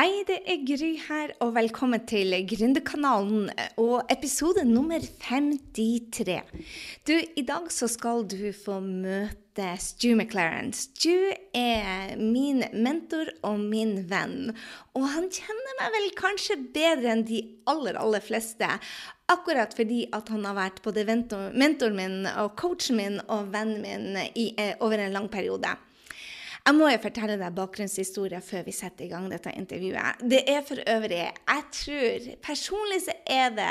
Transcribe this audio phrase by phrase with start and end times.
[0.00, 3.50] Hei, det er Gry her, og velkommen til Gründerkanalen
[3.82, 6.38] og episode nummer 53.
[7.04, 10.72] Du, i dag så skal du få møte Stu McLaren.
[10.72, 14.54] Stu er min mentor og min venn,
[14.96, 18.72] og han kjenner meg vel kanskje bedre enn de aller, aller fleste.
[19.28, 24.24] Akkurat fordi at han har vært både mentoren min og coachen min og vennen min
[24.32, 25.76] i, eh, over en lang periode.
[26.60, 30.20] Jeg må jo fortelle deg bakgrunnshistoria før vi setter i gang dette intervjuet.
[30.28, 33.70] Det er for øvrig, jeg tror Personlig så er det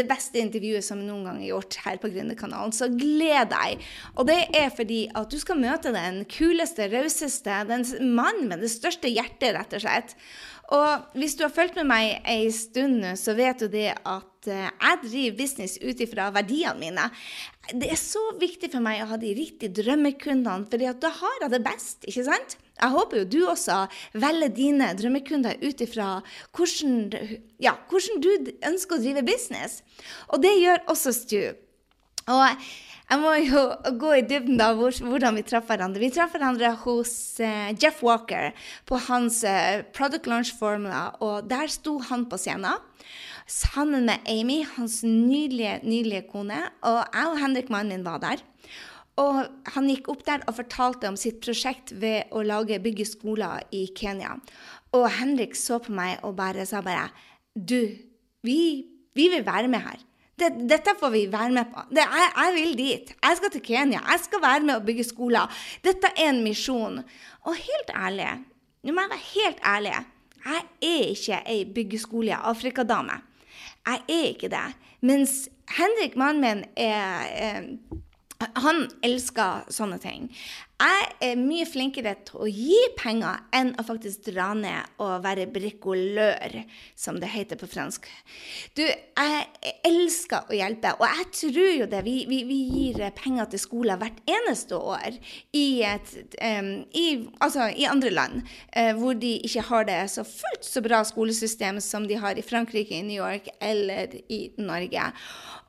[0.00, 3.84] det beste intervjuet som noen gang er gjort her på Gründerkanalen, så gled deg.
[4.16, 8.72] Og det er fordi at du skal møte den kuleste, rauseste, den mannen med det
[8.72, 10.16] største hjertet, rett og slett.
[10.72, 14.31] Og hvis du har fulgt med meg ei stund nå, så vet du det at
[14.50, 17.06] eh, jeg driver business ut ifra verdiene mine.
[17.70, 21.52] Det er så viktig for meg å ha de riktige drømmekundene, for da har jeg
[21.54, 22.56] det best, ikke sant?
[22.82, 23.82] Jeg håper jo du også
[24.18, 26.08] velger dine drømmekunder ut ifra
[26.56, 27.12] hvordan,
[27.62, 28.30] ja, hvordan du
[28.72, 29.82] ønsker å drive business.
[30.32, 31.42] Og det gjør også Stu.
[32.30, 32.66] Og
[33.10, 33.62] jeg må jo
[34.00, 36.00] gå i dybden av hvordan vi traff hverandre.
[36.00, 38.52] Vi traff hverandre hos uh, Jeff Walker
[38.88, 42.80] på hans uh, Product Launch Formula, og der sto han på scenen
[43.52, 48.42] sammen med Amy, hans nydelige, nydelige kone, og jeg og Henrik, mannen min, var der.
[49.20, 49.42] Og
[49.74, 53.84] han gikk opp der og fortalte om sitt prosjekt ved å lage bygge skoler i
[53.96, 54.38] Kenya.
[54.96, 57.10] Og Henrik så på meg og bare sa bare
[57.52, 57.92] Du,
[58.46, 58.58] vi,
[59.12, 60.00] vi vil være med her
[60.40, 61.84] det, dette får vi være med på.
[61.90, 63.12] Det, jeg, jeg, vil dit.
[63.14, 64.00] Jeg skal til Kenya.
[64.08, 65.60] Jeg skal være med og bygge skoler.
[65.84, 67.02] Dette er en misjon.
[67.42, 68.30] Og helt ærlig,
[68.82, 69.94] nå må jeg være helt ærlig,
[70.42, 73.20] jeg er ikke ei byggeskole Afrikadame.
[73.86, 74.64] Jeg er ikke det.
[75.00, 77.62] Mens Henrik, mannen min, er, er
[78.64, 80.28] han elsker sånne ting.
[80.82, 85.44] Jeg er mye flinkere til å gi penger enn å faktisk dra ned og være
[85.52, 86.56] bricolør,
[86.98, 88.08] som det heter på fransk.
[88.74, 92.00] Du, jeg elsker å hjelpe, og jeg tror jo det.
[92.08, 95.20] Vi, vi, vi gir penger til skoler hvert eneste år
[95.54, 97.06] i, et, um, i,
[97.38, 98.42] altså, i andre land,
[98.74, 102.46] uh, hvor de ikke har det så fullt så bra skolesystem som de har i
[102.46, 105.06] Frankrike, i New York eller i Norge.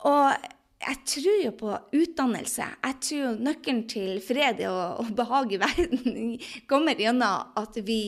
[0.09, 0.51] Og
[0.83, 2.65] jeg tror jo på utdannelse.
[2.83, 6.23] Jeg tror jo nøkkelen til fred og, og behag i verden
[6.69, 8.01] kommer gjennom at vi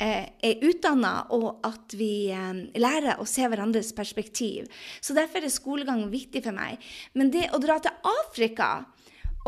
[0.00, 4.68] eh, er utdanna, og at vi eh, lærer å se hverandres perspektiv.
[5.00, 6.82] Så derfor er skolegang viktig for meg.
[7.16, 8.70] Men det å dra til Afrika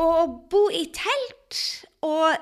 [0.00, 1.60] og bo i telt
[2.06, 2.33] og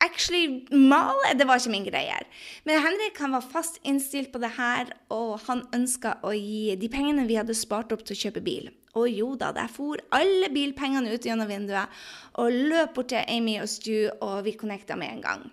[0.00, 2.16] actually male, det var ikke min greie.
[2.64, 6.88] Men Henrik han var fast innstilt på det her, og han ønska å gi de
[6.92, 8.70] pengene vi hadde spart opp til å kjøpe bil.
[8.98, 12.02] Og jo da, der for alle bilpengene ut gjennom vinduet
[12.42, 15.48] og løp bort til Amy og Stu, og vi connecta med en gang.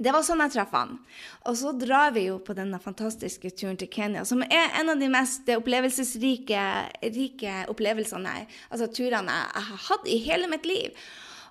[0.00, 0.94] Det var sånn jeg traff han.
[1.48, 5.00] Og så drar vi jo på denne fantastiske turen til Kenya, som er en av
[5.00, 6.62] de mest opplevelsesrike
[7.68, 10.96] opplevelsene, altså turene jeg har hatt i hele mitt liv.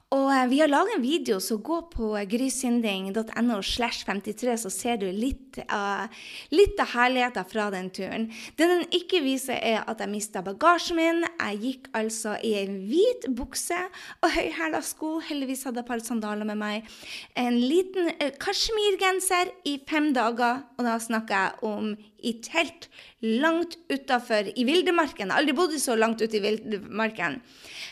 [0.10, 4.98] Og eh, vi har laget en video, så gå på grysynding.no slash 53, så ser
[4.98, 6.10] du litt av,
[6.50, 8.26] litt av herligheten fra den turen.
[8.58, 11.22] Det den ikke viser, er at jeg mista bagasjen min.
[11.28, 13.78] Jeg gikk altså i en hvit bukse
[14.24, 15.20] og høyhæla sko.
[15.30, 16.90] Heldigvis hadde jeg et par sandaler med meg.
[17.38, 21.94] En liten eh, kasjmirgenser i fem dager, og da snakker jeg om
[22.24, 25.32] i telt langt utafor i villmarken.
[25.36, 27.40] Aldri bodd så langt ute i villmarken.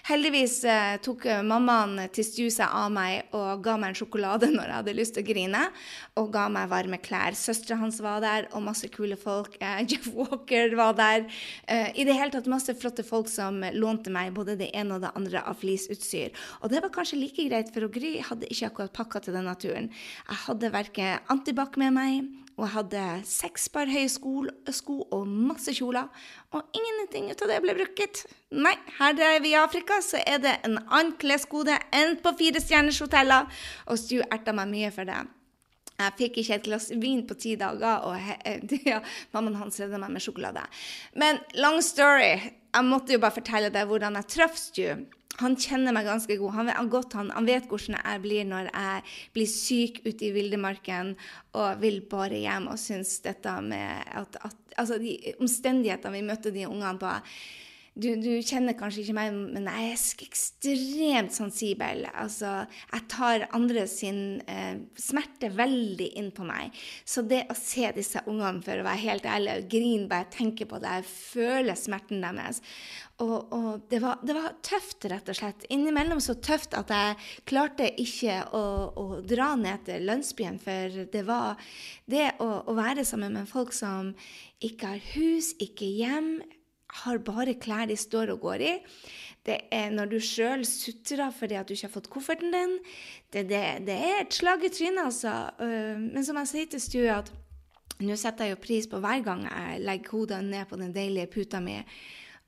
[0.08, 4.70] Heldigvis eh, tok mammaen til Stu seg av meg og ga meg en sjokolade når
[4.70, 5.64] jeg hadde lyst til å grine,
[6.20, 7.36] og ga meg varme klær.
[7.36, 9.58] Søstera hans var der, og masse kule folk.
[9.60, 11.28] Eh, Jeff Walker var der.
[11.68, 15.04] Eh, I det hele tatt masse flotte folk som lånte meg både det ene og
[15.04, 16.36] det andre av flisutstyr.
[16.62, 19.92] Og det var kanskje like greit, for Gry hadde ikke akkurat pakka til denne naturen.
[20.28, 25.76] Jeg hadde verken antibac med meg, og jeg hadde seks par høye sko, og masse
[25.78, 26.10] kjoler.
[26.58, 28.24] Og ingenting ut av det ble brukt.
[28.58, 33.04] Nei, her er vi i Afrika, så er det en annen kleskode enn på firestjerners
[33.06, 33.46] hoteller.
[33.86, 35.20] Og Stu erta meg mye for det.
[35.98, 38.18] Jeg fikk ikke et glass vin på ti dager, og
[38.90, 39.04] ja,
[39.34, 40.66] mammaen hans redda meg med sjokolade.
[41.14, 42.36] Men long story.
[42.78, 44.84] Jeg måtte jo bare fortelle deg hvordan jeg traff Stu
[45.38, 46.54] han kjenner meg ganske god.
[46.56, 49.04] Han vet, godt, han, han vet hvordan jeg blir når jeg
[49.36, 51.14] blir syk ute i villmarken
[51.58, 56.52] og vil bare hjem og syns dette med at, at Altså, de omstendighetene vi møtte
[56.54, 57.10] de ungene på
[57.98, 62.06] du, du, kjenner kanskje ikke meg, men jeg er ekstremt sensibel.
[62.14, 62.52] Altså,
[62.92, 66.76] jeg tar andre sin eh, smerte veldig inn på meg.
[67.08, 70.36] Så det å se disse ungene, for å være helt ærlig, og grine bare jeg
[70.38, 72.62] tenker på det, jeg føler smerten deres.
[73.24, 75.66] Og, og det, var, det, var, tøft, rett og slett.
[75.74, 77.16] Innimellom så tøft at jeg
[77.50, 81.58] klarte ikke å, å dra ned til landsbyen, for det var
[82.06, 84.14] det å, å være sammen med folk som
[84.64, 86.38] ikke har hus, ikke hjem
[87.04, 88.74] har bare klær de står og går i.
[89.48, 92.78] Det er når du sjøl sutrer fordi at du ikke har fått kofferten din.
[93.32, 95.34] Det, det, det er et slag i trynet, altså.
[95.64, 97.32] Øh, men som jeg sier til Stue, at
[98.04, 101.32] nå setter jeg jo pris på hver gang jeg legger hodet ned på den deilige
[101.32, 101.80] puta mi.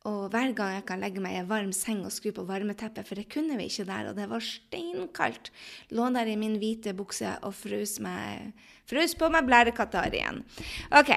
[0.08, 3.08] Og hver gang jeg kan legge meg i en varm seng og skru på varmeteppet,
[3.08, 5.52] for det kunne vi ikke der, og det var steinkaldt.
[5.92, 7.98] Lå der i min hvite bukse og frøs,
[9.20, 10.40] på meg blærekatter igjen.
[10.96, 11.12] OK,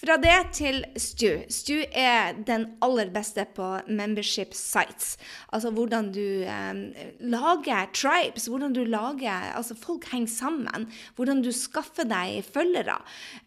[0.00, 1.42] fra det til Stu.
[1.52, 5.16] Stu er den aller beste på membership sites.
[5.52, 10.88] Altså hvordan du eh, lager tribes, hvordan du lager Altså folk henger sammen.
[11.16, 12.96] Hvordan du skaffer deg følgere.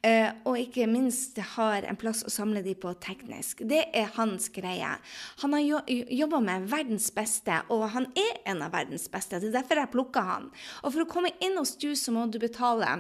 [0.05, 3.65] Eh, og ikke minst har en plass å samle de på teknisk.
[3.69, 4.94] Det er hans greie.
[5.41, 9.41] Han har jo, jobba med verdens beste, og han er en av verdens beste.
[9.41, 10.50] Det er derfor jeg plukka han.
[10.83, 13.00] Og for å komme inn hos Stu, så må du betale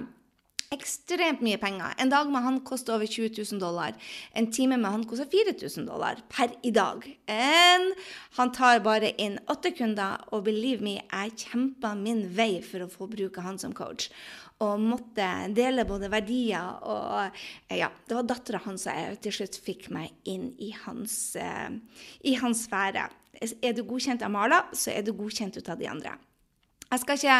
[0.73, 1.93] ekstremt mye penger.
[2.01, 3.95] En dag med han koster over 20 000 dollar.
[4.33, 7.05] En time med han koster 4000 dollar per i dag.
[7.29, 7.89] En,
[8.37, 12.91] han tar bare inn åtte kunder, og believe me, jeg kjempa min vei for å
[12.91, 14.09] få bruke han som coach.
[14.63, 17.39] Og måtte dele både verdier og
[17.73, 21.73] Ja, det var dattera hans som til slutt fikk meg inn i hans, uh,
[22.23, 23.09] i hans sfære.
[23.41, 26.13] Er du godkjent av Mala, så er du godkjent ut av de andre.
[26.93, 27.37] Jeg skal ikke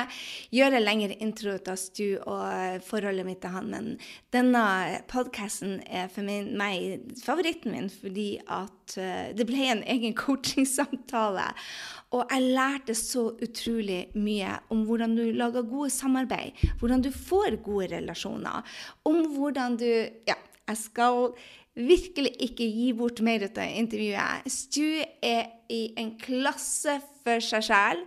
[0.57, 3.89] gjøre lengre intro til Stu og forholdet mitt til han, men
[4.33, 4.63] denne
[5.11, 11.51] podkasten er for meg favoritten min fordi at eh, det ble en egen coachingsamtale.
[12.17, 17.59] Og jeg lærte så utrolig mye om hvordan du lager gode samarbeid, hvordan du får
[17.65, 18.65] gode relasjoner,
[19.05, 19.89] om hvordan du
[20.27, 21.33] Ja, jeg skal
[21.73, 24.45] virkelig ikke gi bort mer av intervjuet.
[24.51, 28.03] Stu er i en klasse for seg sjæl.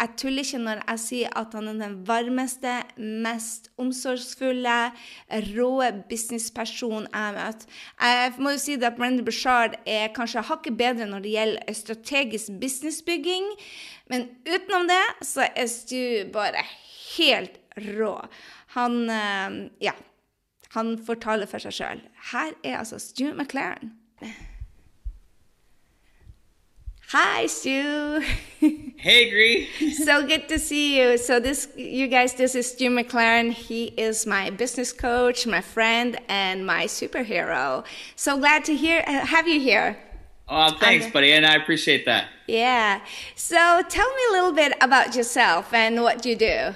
[0.00, 4.78] Jeg tuller ikke når jeg sier at han er den varmeste, mest omsorgsfulle,
[5.50, 5.70] rå
[6.08, 7.66] businesspersonen jeg har møtt.
[8.00, 12.56] Jeg må jo si at Brendan Bashard er kanskje hakket bedre når det gjelder strategisk
[12.62, 13.50] businessbygging,
[14.08, 16.64] men utenom det så er Stu bare
[17.18, 17.60] helt
[17.92, 18.14] rå.
[18.78, 19.98] Han eh, Ja.
[20.74, 22.00] Han får tale for seg sjøl.
[22.30, 23.90] Her er altså Stu McLaren.
[27.12, 28.20] Hi, Stu.
[28.96, 29.66] hey, Gry.
[30.04, 31.18] so good to see you.
[31.18, 33.50] So this, you guys, this is Stu McLaren.
[33.50, 37.84] He is my business coach, my friend, and my superhero.
[38.14, 39.98] So glad to hear uh, have you here.
[40.48, 42.28] Oh, thanks, buddy, and I appreciate that.
[42.46, 43.00] Yeah.
[43.34, 46.74] So tell me a little bit about yourself and what you do.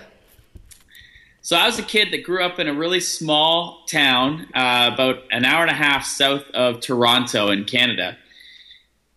[1.44, 5.24] So I was a kid that grew up in a really small town, uh, about
[5.30, 8.16] an hour and a half south of Toronto in Canada.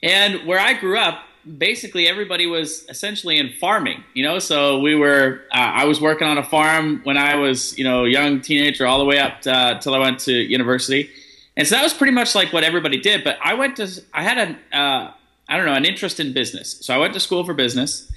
[0.04, 1.22] And where I grew up,
[1.58, 4.40] basically everybody was essentially in farming, you know.
[4.40, 8.04] So we were, uh, I was working on a farm when I was, you know,
[8.04, 11.10] young teenager, all the way up to, uh, till I went to university.
[11.56, 13.24] And so that was pretty much like what everybody did.
[13.24, 15.14] But I went to, I had a, uh,
[15.48, 16.78] I don't know, an interest in business.
[16.82, 18.12] So I went to school for business.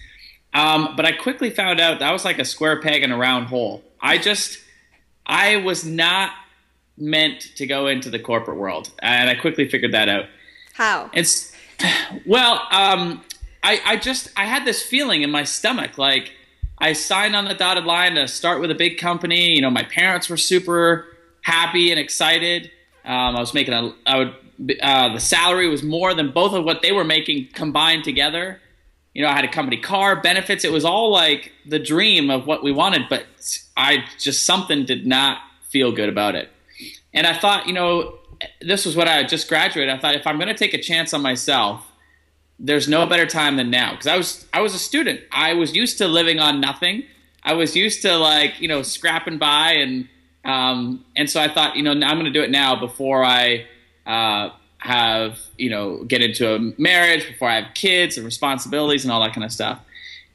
[0.52, 3.46] Um, but I quickly found out that was like a square peg in a round
[3.46, 3.84] hole.
[4.00, 4.58] I just,
[5.26, 6.32] I was not
[6.96, 10.26] meant to go into the corporate world, and I quickly figured that out.
[10.74, 11.10] How?
[11.12, 11.54] It's
[12.26, 13.22] well, um,
[13.62, 16.32] I, I just, I had this feeling in my stomach, like
[16.78, 19.54] I signed on the dotted line to start with a big company.
[19.54, 21.06] You know, my parents were super
[21.42, 22.70] happy and excited.
[23.04, 24.34] Um, I was making a, I would,
[24.82, 28.60] uh, the salary was more than both of what they were making combined together
[29.14, 30.64] you know, I had a company car, benefits.
[30.64, 33.26] It was all like the dream of what we wanted, but
[33.76, 35.38] I just something did not
[35.68, 36.48] feel good about it.
[37.12, 38.18] And I thought, you know,
[38.60, 39.92] this was what I just graduated.
[39.92, 41.84] I thought if I'm going to take a chance on myself,
[42.58, 45.20] there's no better time than now because I was I was a student.
[45.32, 47.04] I was used to living on nothing.
[47.42, 50.08] I was used to like you know scrapping by and
[50.44, 53.66] um, and so I thought you know I'm going to do it now before I
[54.06, 54.50] uh,
[54.80, 59.22] have you know get into a marriage before I have kids and responsibilities and all
[59.22, 59.80] that kind of stuff.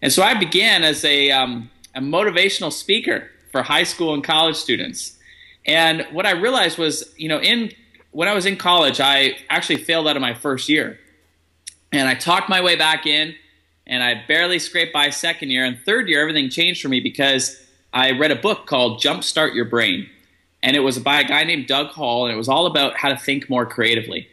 [0.01, 4.55] And so I began as a, um, a motivational speaker for high school and college
[4.55, 5.17] students.
[5.65, 7.71] And what I realized was, you know, in
[8.11, 10.99] when I was in college, I actually failed out of my first year,
[11.91, 13.35] and I talked my way back in,
[13.87, 15.65] and I barely scraped by second year.
[15.65, 17.61] And third year, everything changed for me because
[17.91, 20.07] I read a book called Jumpstart Your Brain,
[20.61, 23.09] and it was by a guy named Doug Hall, and it was all about how
[23.09, 24.29] to think more creatively.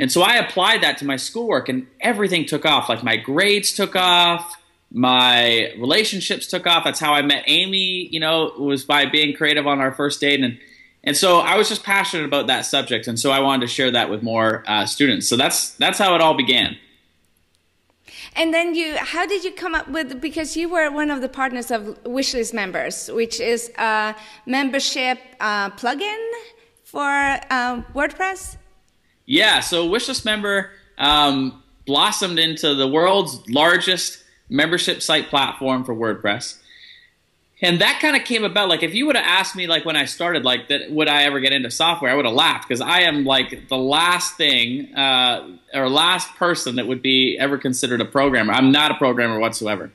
[0.00, 2.88] And so I applied that to my schoolwork and everything took off.
[2.88, 4.56] Like my grades took off,
[4.90, 6.84] my relationships took off.
[6.84, 10.40] That's how I met Amy, you know, was by being creative on our first date.
[10.40, 10.58] And,
[11.04, 13.08] and so I was just passionate about that subject.
[13.08, 15.28] And so I wanted to share that with more uh, students.
[15.28, 16.78] So that's, that's how it all began.
[18.36, 21.28] And then you, how did you come up with, because you were one of the
[21.28, 24.16] partners of Wishlist Members, which is a
[24.46, 26.30] membership uh, plugin
[26.84, 28.56] for uh, WordPress?
[29.30, 36.58] Yeah, so Wishlist Member um, blossomed into the world's largest membership site platform for WordPress.
[37.62, 39.94] And that kind of came about like if you would have asked me like when
[39.94, 42.80] I started like that would I ever get into software I would have laughed because
[42.80, 48.00] I am like the last thing uh, or last person that would be ever considered
[48.00, 48.52] a programmer.
[48.52, 49.92] I'm not a programmer whatsoever.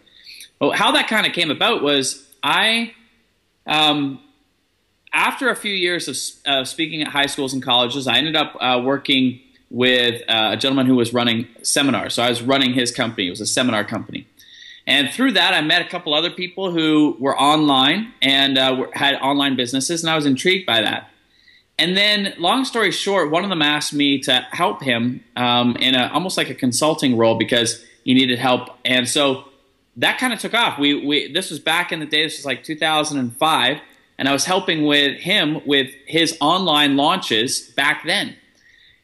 [0.60, 2.94] But how that kind of came about was I
[3.68, 4.22] um,
[5.16, 8.82] after a few years of speaking at high schools and colleges, I ended up uh,
[8.84, 9.40] working
[9.72, 12.14] with uh, a gentleman who was running seminars.
[12.14, 13.28] So I was running his company.
[13.28, 14.28] It was a seminar company.
[14.86, 19.16] And through that, I met a couple other people who were online and uh, had
[19.16, 21.10] online businesses, and I was intrigued by that.
[21.80, 25.96] And then, long story short, one of them asked me to help him um, in
[25.96, 28.70] a, almost like a consulting role because he needed help.
[28.86, 29.46] And so
[29.98, 30.78] that kind of took off.
[30.78, 32.24] We, we this was back in the day.
[32.24, 33.82] This was like 2005
[34.18, 38.36] and I was helping with him with his online launches back then.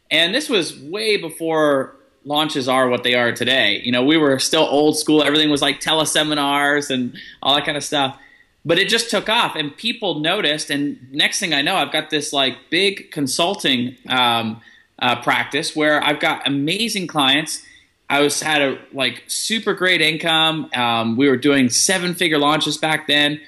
[0.09, 3.81] And this was way before launches are what they are today.
[3.83, 5.23] You know, we were still old school.
[5.23, 8.17] Everything was like teleseminars and all that kind of stuff.
[8.63, 10.69] But it just took off, and people noticed.
[10.69, 14.61] And next thing I know, I've got this like big consulting um,
[14.99, 17.65] uh, practice where I've got amazing clients.
[18.07, 20.69] I was had a like super great income.
[20.75, 23.41] Um, we were doing seven figure launches back then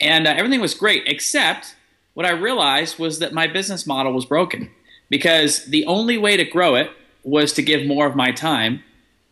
[0.00, 1.74] and uh, everything was great, except
[2.14, 4.70] what I realized was that my business model was broken
[5.10, 6.90] because the only way to grow it
[7.22, 8.82] was to give more of my time.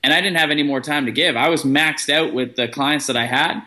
[0.03, 1.37] And I didn't have any more time to give.
[1.37, 3.63] I was maxed out with the clients that I had,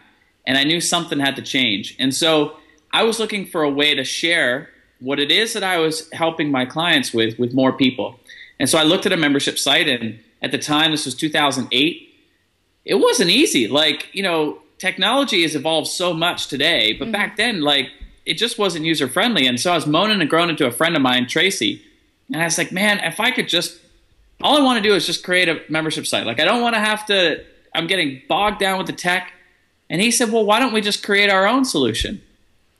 [0.45, 1.95] and I knew something had to change.
[1.97, 2.57] And so
[2.91, 6.51] I was looking for a way to share what it is that I was helping
[6.51, 8.19] my clients with with more people.
[8.59, 12.03] And so I looked at a membership site, and at the time, this was 2008.
[12.85, 13.67] It wasn't easy.
[13.67, 17.11] Like, you know, technology has evolved so much today, but mm-hmm.
[17.13, 17.89] back then, like
[18.25, 19.47] it just wasn't user friendly.
[19.47, 21.81] And so I was moaning and groaning to a friend of mine, Tracy,
[22.31, 23.79] and I was like, man, if I could just,
[24.41, 26.25] all I want to do is just create a membership site.
[26.25, 27.43] Like I don't want to have to.
[27.73, 29.33] I'm getting bogged down with the tech.
[29.89, 32.21] And he said, well, why don't we just create our own solution?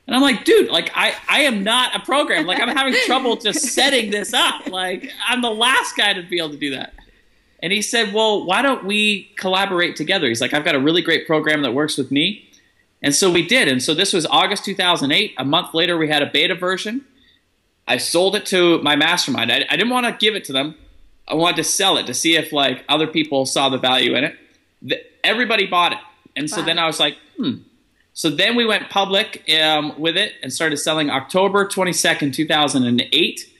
[0.07, 2.45] And I'm like, dude, like I, I am not a program.
[2.45, 4.67] Like I'm having trouble just setting this up.
[4.67, 6.93] Like I'm the last guy to be able to do that.
[7.61, 10.27] And he said, Well, why don't we collaborate together?
[10.27, 12.47] He's like, I've got a really great program that works with me.
[13.01, 13.67] And so we did.
[13.67, 15.35] And so this was August 2008.
[15.37, 17.05] A month later, we had a beta version.
[17.87, 19.51] I sold it to my mastermind.
[19.51, 20.75] I, I didn't want to give it to them.
[21.27, 24.23] I wanted to sell it to see if like other people saw the value in
[24.23, 24.35] it.
[24.81, 25.99] The, everybody bought it.
[26.35, 26.65] And so wow.
[26.65, 27.55] then I was like, hmm.
[28.13, 33.53] So then we went public um, with it and started selling October 22nd, 2008.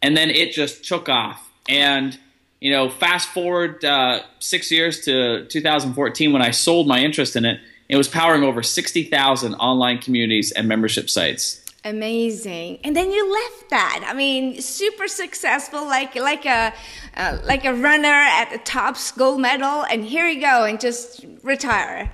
[0.00, 1.46] And then it just took off.
[1.68, 2.18] And
[2.60, 7.44] you know, fast forward uh, six years to 2014 when I sold my interest in
[7.44, 11.64] it, it was powering over 60,000 online communities and membership sites.
[11.84, 12.80] Amazing.
[12.84, 14.04] And then you left that.
[14.06, 16.74] I mean, super successful, like like a
[17.16, 21.24] uh, like a runner at the TOPS gold medal, and here you go, and just
[21.42, 22.12] retire.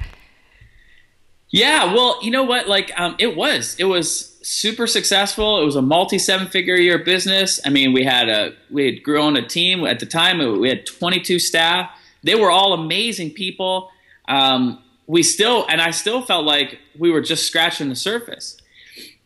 [1.48, 2.68] Yeah, well, you know what?
[2.68, 5.60] Like, um, it was it was super successful.
[5.60, 7.60] It was a multi seven figure year business.
[7.64, 10.38] I mean, we had a we had grown a team at the time.
[10.60, 11.90] We had 22 staff.
[12.22, 13.90] They were all amazing people.
[14.28, 18.58] Um, we still and I still felt like we were just scratching the surface.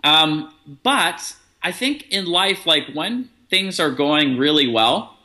[0.04, 5.16] Um, but I think in life, like when things are going really well,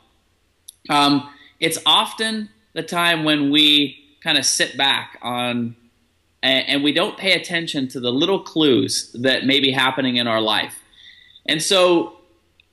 [0.90, 5.76] um, it's often the time when we kind of sit back on
[6.44, 10.28] and, and we don't pay attention to the little clues that may be happening in
[10.28, 10.78] our life.
[11.46, 12.18] And so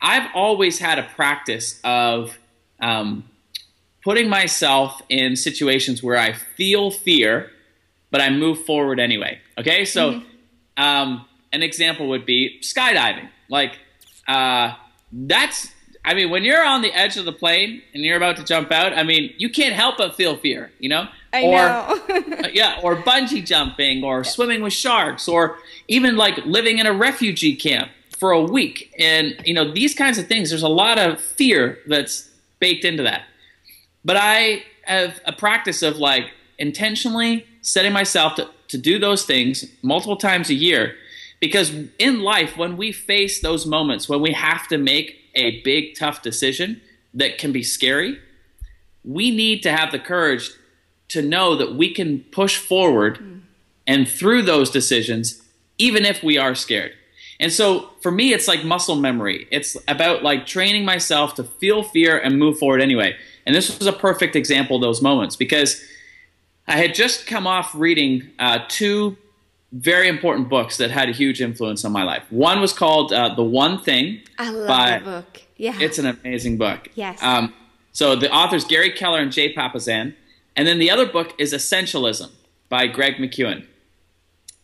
[0.02, 2.38] I've always had a practice of
[2.82, 3.24] um,
[4.04, 7.50] putting myself in situations where I feel fear,
[8.12, 9.40] but I move forward anyway.
[9.58, 10.84] Okay, so mm-hmm.
[10.84, 13.30] um, an example would be skydiving.
[13.50, 13.80] Like
[14.28, 14.74] uh,
[15.12, 15.72] that's,
[16.04, 18.72] I mean, when you're on the edge of the plane and you're about to jump
[18.72, 20.72] out, I mean, you can't help but feel fear.
[20.80, 21.98] You know, I or, know.
[22.42, 26.94] Uh, yeah, or bungee jumping, or swimming with sharks, or even like living in a
[26.94, 28.94] refugee camp for a week.
[28.98, 30.50] And you know these kinds of things.
[30.50, 32.30] There's a lot of fear that's
[32.60, 33.24] baked into that.
[34.04, 39.66] But I have a practice of like intentionally setting myself to, to do those things
[39.84, 40.96] multiple times a year
[41.40, 45.96] because in life when we face those moments when we have to make a big
[45.96, 46.82] tough decision
[47.14, 48.20] that can be scary,
[49.04, 50.52] we need to have the courage
[51.10, 53.42] to know that we can push forward mm.
[53.86, 55.42] and through those decisions,
[55.78, 56.94] even if we are scared.
[57.40, 59.48] And so for me, it's like muscle memory.
[59.52, 63.16] It's about like training myself to feel fear and move forward anyway.
[63.46, 65.84] And this was a perfect example of those moments because
[66.68, 69.18] I had just come off reading uh, two
[69.72, 72.24] very important books that had a huge influence on my life.
[72.30, 74.22] One was called uh, The One Thing.
[74.38, 75.42] I love by, the book.
[75.56, 75.78] Yeah.
[75.80, 76.90] It's an amazing book.
[76.96, 77.22] Yes.
[77.24, 77.54] Um,
[77.94, 80.16] so the authors Gary Keller and Jay Papasan.
[80.56, 82.30] And then the other book is Essentialism
[82.68, 83.66] by Greg McKeown.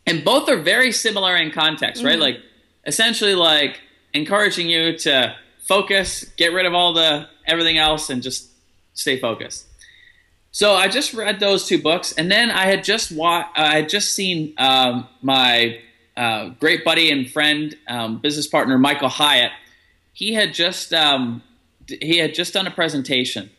[0.06, 2.14] And both are very similar in context, right?
[2.14, 2.22] Mm-hmm.
[2.22, 2.42] Like
[2.86, 3.82] essentially like
[4.14, 8.50] encouraging you to focus, get rid of all the everything else and just
[8.94, 9.67] stay focused.
[10.58, 13.90] So I just read those two books, and then I had just wa- I had
[13.90, 15.80] just seen um, my
[16.18, 19.52] uh, great buddy and friend, um, business partner Michael Hyatt.
[20.14, 21.44] He had just um,
[21.86, 23.52] he had just done a presentation,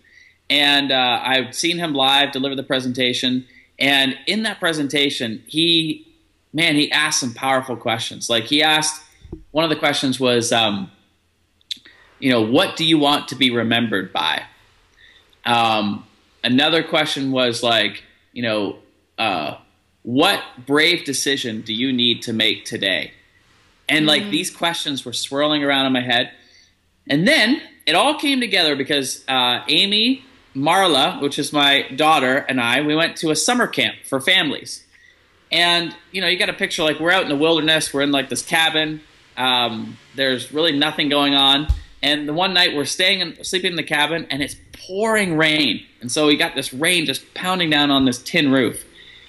[0.50, 3.46] and uh, I've seen him live deliver the presentation.
[3.78, 6.04] And in that presentation, he
[6.52, 8.28] man, he asked some powerful questions.
[8.28, 9.04] Like he asked,
[9.52, 10.90] one of the questions was, um,
[12.18, 14.42] you know, what do you want to be remembered by?
[15.44, 16.04] Um,
[16.48, 18.02] another question was like,
[18.32, 18.78] you know,
[19.18, 19.58] uh,
[20.02, 23.12] what brave decision do you need to make today?
[23.88, 24.30] And like mm-hmm.
[24.30, 26.32] these questions were swirling around in my head.
[27.06, 30.24] And then it all came together because uh, Amy
[30.54, 34.84] Marla, which is my daughter, and I, we went to a summer camp for families.
[35.52, 38.12] And, you know, you got a picture like we're out in the wilderness, we're in
[38.12, 39.00] like this cabin,
[39.36, 41.68] um, there's really nothing going on.
[42.02, 44.54] And the one night we're staying and sleeping in the cabin, and it's
[44.88, 45.84] pouring rain.
[46.00, 48.84] And so we got this rain just pounding down on this tin roof.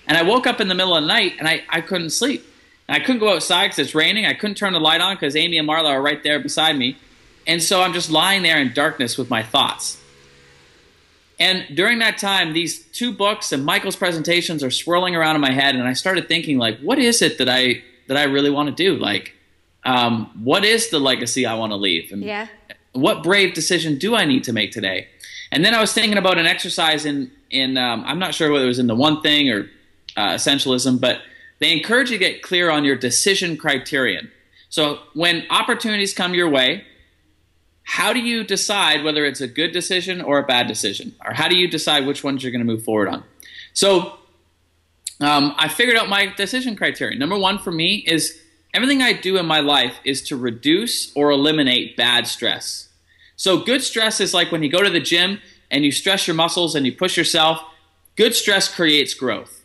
[0.07, 2.43] And I woke up in the middle of the night and I, I couldn't sleep.
[2.87, 4.25] And I couldn't go outside because it's raining.
[4.25, 6.97] I couldn't turn the light on because Amy and Marla are right there beside me.
[7.45, 9.99] And so I'm just lying there in darkness with my thoughts.
[11.39, 15.51] And during that time, these two books and Michael's presentations are swirling around in my
[15.51, 18.75] head, and I started thinking, like, what is it that I that I really want
[18.75, 18.97] to do?
[18.97, 19.33] Like,
[19.85, 22.11] um, what is the legacy I want to leave?
[22.11, 22.47] And yeah.
[22.91, 25.07] what brave decision do I need to make today?
[25.51, 28.65] And then I was thinking about an exercise in in um, I'm not sure whether
[28.65, 29.69] it was in the one thing or
[30.15, 31.21] uh, essentialism, but
[31.59, 34.31] they encourage you to get clear on your decision criterion.
[34.69, 36.85] So when opportunities come your way,
[37.83, 41.47] how do you decide whether it's a good decision or a bad decision, or how
[41.47, 43.23] do you decide which ones you're going to move forward on?
[43.73, 44.19] So
[45.19, 47.17] um, I figured out my decision criteria.
[47.17, 48.39] Number one for me is
[48.75, 52.88] everything I do in my life is to reduce or eliminate bad stress.
[53.39, 55.39] So good stress is like when you go to the gym
[55.71, 57.63] and you stress your muscles and you push yourself.
[58.17, 59.63] Good stress creates growth.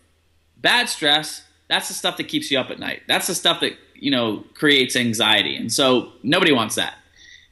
[0.57, 3.03] Bad stress, that's the stuff that keeps you up at night.
[3.09, 5.57] That's the stuff that, you know, creates anxiety.
[5.57, 6.95] And so nobody wants that.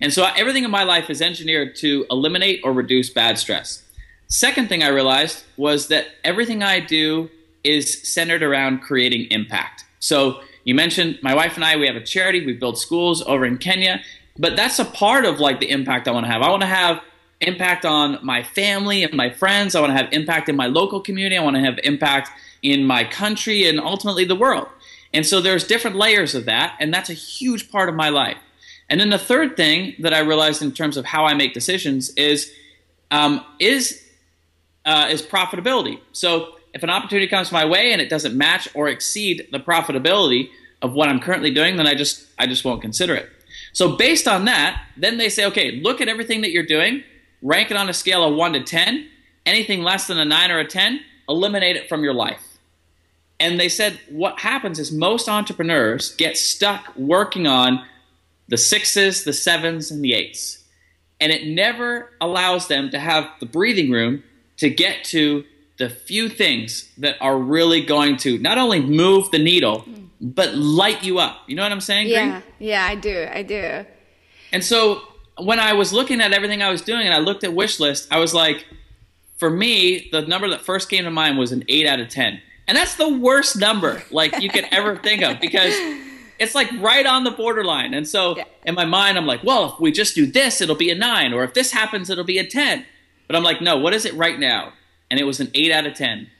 [0.00, 3.82] And so everything in my life is engineered to eliminate or reduce bad stress.
[4.28, 7.30] Second thing I realized was that everything I do
[7.64, 9.86] is centered around creating impact.
[9.98, 13.44] So you mentioned my wife and I, we have a charity, we build schools over
[13.44, 14.02] in Kenya,
[14.38, 16.42] but that's a part of like the impact I want to have.
[16.42, 17.02] I want to have
[17.40, 19.74] impact on my family and my friends.
[19.74, 21.36] I want to have impact in my local community.
[21.36, 22.30] I want to have impact
[22.62, 24.68] in my country and ultimately the world.
[25.12, 28.38] And so there's different layers of that, and that's a huge part of my life.
[28.88, 32.10] And then the third thing that I realized in terms of how I make decisions
[32.10, 32.52] is
[33.10, 34.02] um, is
[34.84, 36.00] uh, is profitability.
[36.12, 40.48] So if an opportunity comes my way and it doesn't match or exceed the profitability
[40.80, 43.30] of what I'm currently doing, then I just I just won't consider it.
[43.72, 47.02] So based on that, then they say, okay, look at everything that you're doing,
[47.40, 49.08] rank it on a scale of 1 to 10.
[49.44, 52.58] Anything less than a 9 or a 10, eliminate it from your life.
[53.40, 57.84] And they said what happens is most entrepreneurs get stuck working on
[58.48, 60.62] the sixes, the sevens, and the eights.
[61.20, 64.22] And it never allows them to have the breathing room
[64.58, 65.44] to get to
[65.78, 69.84] the few things that are really going to not only move the needle,
[70.22, 71.42] but light you up.
[71.48, 72.08] You know what I'm saying?
[72.08, 72.42] Yeah, Green?
[72.60, 73.84] yeah, I do, I do.
[74.52, 75.02] And so
[75.38, 78.08] when I was looking at everything I was doing and I looked at wish list,
[78.10, 78.64] I was like,
[79.36, 82.40] for me, the number that first came to mind was an eight out of ten,
[82.68, 85.74] and that's the worst number like you could ever think of because
[86.38, 87.92] it's like right on the borderline.
[87.92, 88.44] And so yeah.
[88.64, 91.32] in my mind, I'm like, well, if we just do this, it'll be a nine,
[91.32, 92.86] or if this happens, it'll be a ten.
[93.26, 94.72] But I'm like, no, what is it right now?
[95.10, 96.30] And it was an eight out of ten.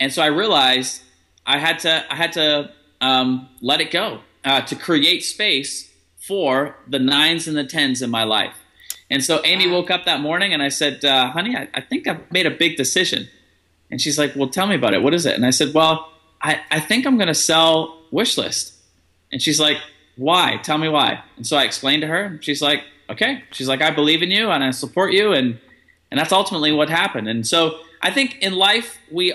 [0.00, 1.02] And so I realized
[1.44, 2.70] I had to I had to
[3.00, 8.10] um, let it go uh, to create space for the nines and the tens in
[8.10, 8.54] my life.
[9.10, 12.08] And so Amy woke up that morning and I said, uh, honey, I, I, think
[12.08, 13.28] I've made a big decision.
[13.90, 15.02] And she's like, well, tell me about it.
[15.02, 15.34] What is it?
[15.34, 16.10] And I said, well,
[16.42, 18.72] I, I think I'm going to sell Wishlist.
[19.30, 19.78] And she's like,
[20.16, 20.58] why?
[20.62, 21.22] Tell me why.
[21.36, 22.38] And so I explained to her.
[22.40, 23.44] She's like, okay.
[23.52, 25.58] She's like, I believe in you and I support you, and
[26.10, 27.28] and that's ultimately what happened.
[27.28, 29.34] And so I think in life we,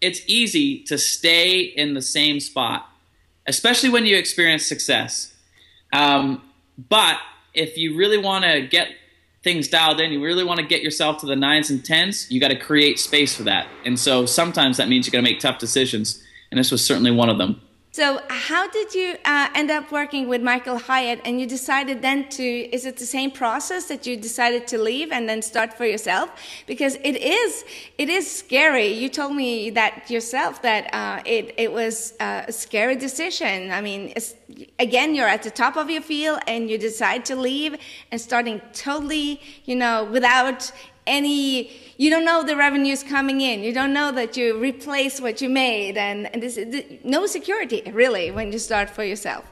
[0.00, 2.88] it's easy to stay in the same spot,
[3.46, 5.34] especially when you experience success.
[5.92, 6.42] Um,
[6.88, 7.18] but
[7.54, 8.88] if you really want to get
[9.42, 12.40] things dialed in, you really want to get yourself to the nines and tens, you
[12.40, 13.68] got to create space for that.
[13.84, 17.10] And so sometimes that means you got to make tough decisions, and this was certainly
[17.10, 17.60] one of them.
[17.96, 21.18] So, how did you uh, end up working with Michael Hyatt?
[21.24, 25.12] And you decided then to, is it the same process that you decided to leave
[25.12, 26.28] and then start for yourself?
[26.66, 27.64] Because it is,
[27.96, 28.88] it is scary.
[28.88, 33.70] You told me that yourself that uh, it, it was a scary decision.
[33.70, 34.12] I mean,
[34.78, 37.76] again, you're at the top of your field and you decide to leave
[38.12, 40.70] and starting totally, you know, without
[41.06, 43.62] any you don't know the revenues coming in.
[43.62, 45.96] You don't know that you replace what you made.
[45.96, 49.44] And, and this, is no security really when you start for yourself.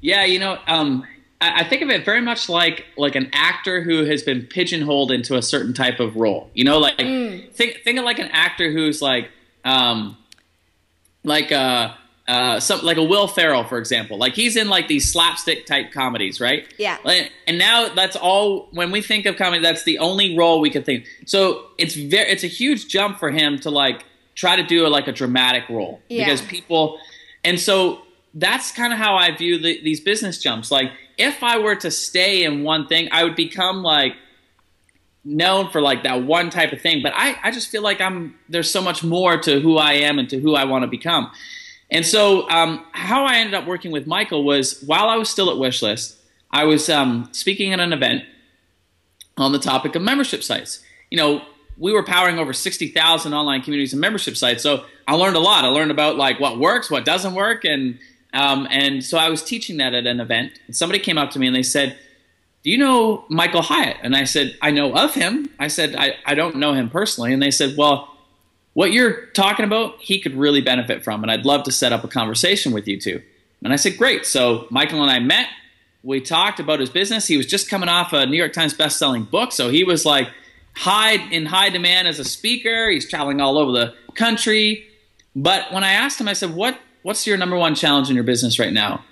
[0.00, 1.04] Yeah you know um,
[1.40, 5.12] I, I, think of it very much like like an actor who has been pigeonholed
[5.12, 6.50] into a certain type of role.
[6.54, 7.52] You know like mm.
[7.52, 9.30] think think of like an actor who's like
[9.64, 10.16] um,
[11.24, 11.94] like uh
[12.28, 14.16] uh, some like a Will Ferrell, for example.
[14.16, 16.72] Like he's in like these slapstick type comedies, right?
[16.78, 16.98] Yeah.
[17.46, 18.68] And now that's all.
[18.72, 21.06] When we think of comedy, that's the only role we could think.
[21.26, 24.04] So it's very, it's a huge jump for him to like
[24.34, 26.24] try to do a, like a dramatic role yeah.
[26.24, 26.98] because people,
[27.44, 28.02] and so
[28.34, 30.70] that's kind of how I view the, these business jumps.
[30.70, 34.14] Like if I were to stay in one thing, I would become like
[35.24, 37.02] known for like that one type of thing.
[37.02, 40.18] But I, I just feel like I'm there's so much more to who I am
[40.18, 41.30] and to who I want to become.
[41.92, 45.50] And so, um, how I ended up working with Michael was while I was still
[45.50, 46.16] at Wishlist,
[46.50, 48.24] I was um, speaking at an event
[49.36, 50.82] on the topic of membership sites.
[51.10, 51.42] You know,
[51.76, 54.62] we were powering over 60,000 online communities and membership sites.
[54.62, 55.64] So I learned a lot.
[55.64, 57.64] I learned about like what works, what doesn't work.
[57.64, 57.98] And,
[58.32, 60.52] um, and so I was teaching that at an event.
[60.66, 61.98] And somebody came up to me and they said,
[62.62, 63.98] do you know Michael Hyatt?
[64.02, 65.50] And I said, I know of him.
[65.58, 67.32] I said, I, I don't know him personally.
[67.32, 68.11] And they said, well,
[68.74, 72.04] what you're talking about, he could really benefit from, and I'd love to set up
[72.04, 73.22] a conversation with you two.
[73.62, 74.26] And I said, great.
[74.26, 75.48] So Michael and I met.
[76.02, 77.28] We talked about his business.
[77.28, 80.28] He was just coming off a New York Times best-selling book, so he was like
[80.74, 82.88] high in high demand as a speaker.
[82.90, 84.84] He's traveling all over the country.
[85.36, 88.24] But when I asked him, I said, "What what's your number one challenge in your
[88.24, 89.04] business right now?"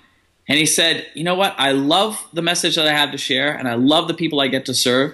[0.49, 1.55] And he said, "You know what?
[1.57, 4.49] I love the message that I have to share, and I love the people I
[4.49, 5.13] get to serve."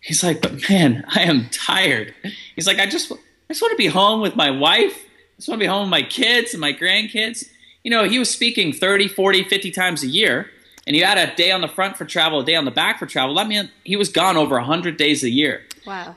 [0.00, 2.14] He's like, "But man, I am tired."
[2.54, 3.10] He's like, "I just
[3.48, 4.96] I just want to be home with my wife.
[4.96, 7.48] I just want to be home with my kids and my grandkids.
[7.82, 10.50] You know, he was speaking 30, 40, 50 times a year,
[10.86, 12.98] and you had a day on the front for travel, a day on the back
[12.98, 13.34] for travel.
[13.34, 15.62] That meant he was gone over 100 days a year.
[15.86, 16.16] Wow.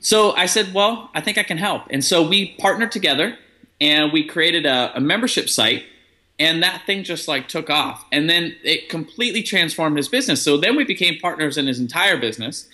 [0.00, 1.84] So I said, well, I think I can help.
[1.90, 3.38] And so we partnered together
[3.80, 5.84] and we created a, a membership site
[6.40, 10.56] and that thing just like took off and then it completely transformed his business so
[10.56, 12.68] then we became partners in his entire business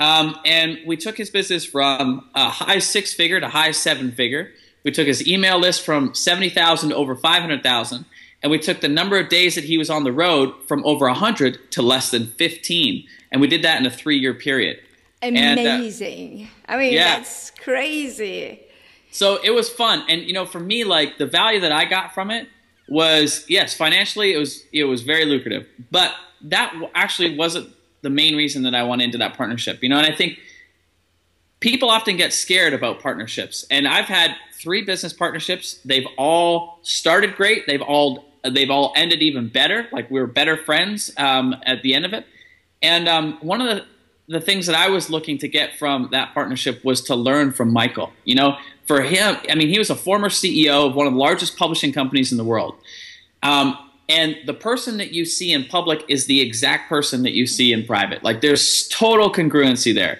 [0.00, 4.50] um, and we took his business from a high six figure to high seven figure.
[4.82, 8.06] We took his email list from 70,000 to over 500,000.
[8.42, 11.06] And we took the number of days that he was on the road from over
[11.06, 13.06] 100 to less than 15.
[13.30, 14.80] And we did that in a three year period.
[15.22, 16.40] Amazing.
[16.40, 17.16] And, uh, I mean, yeah.
[17.16, 18.60] that's crazy.
[19.10, 20.04] So it was fun.
[20.08, 22.48] And, you know, for me, like the value that I got from it
[22.88, 25.66] was, yes, financially, it was, it was very lucrative.
[25.90, 29.82] But that actually wasn't the main reason that I went into that partnership.
[29.82, 30.38] You know, and I think
[31.60, 33.66] people often get scared about partnerships.
[33.70, 35.80] And I've had three business partnerships.
[35.84, 37.66] They've all started great.
[37.66, 39.86] They've all they've all ended even better.
[39.92, 42.26] Like we were better friends um, at the end of it.
[42.82, 43.84] And um, one of the
[44.28, 47.72] the things that I was looking to get from that partnership was to learn from
[47.72, 48.12] Michael.
[48.24, 51.18] You know, for him, I mean, he was a former CEO of one of the
[51.18, 52.76] largest publishing companies in the world.
[53.42, 53.76] Um,
[54.10, 57.72] and the person that you see in public is the exact person that you see
[57.72, 58.24] in private.
[58.24, 60.18] Like there's total congruency there.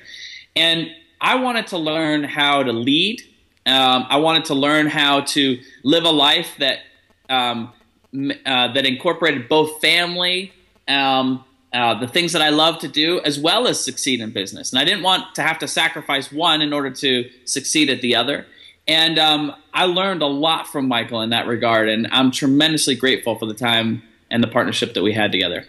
[0.54, 0.88] And
[1.20, 3.20] I wanted to learn how to lead.
[3.66, 6.78] Um, I wanted to learn how to live a life that
[7.28, 7.72] um,
[8.14, 10.52] uh, that incorporated both family,
[10.86, 14.72] um, uh, the things that I love to do, as well as succeed in business.
[14.72, 18.14] And I didn't want to have to sacrifice one in order to succeed at the
[18.14, 18.46] other.
[18.86, 23.36] And um, I learned a lot from Michael in that regard, and I'm tremendously grateful
[23.36, 25.66] for the time and the partnership that we had together.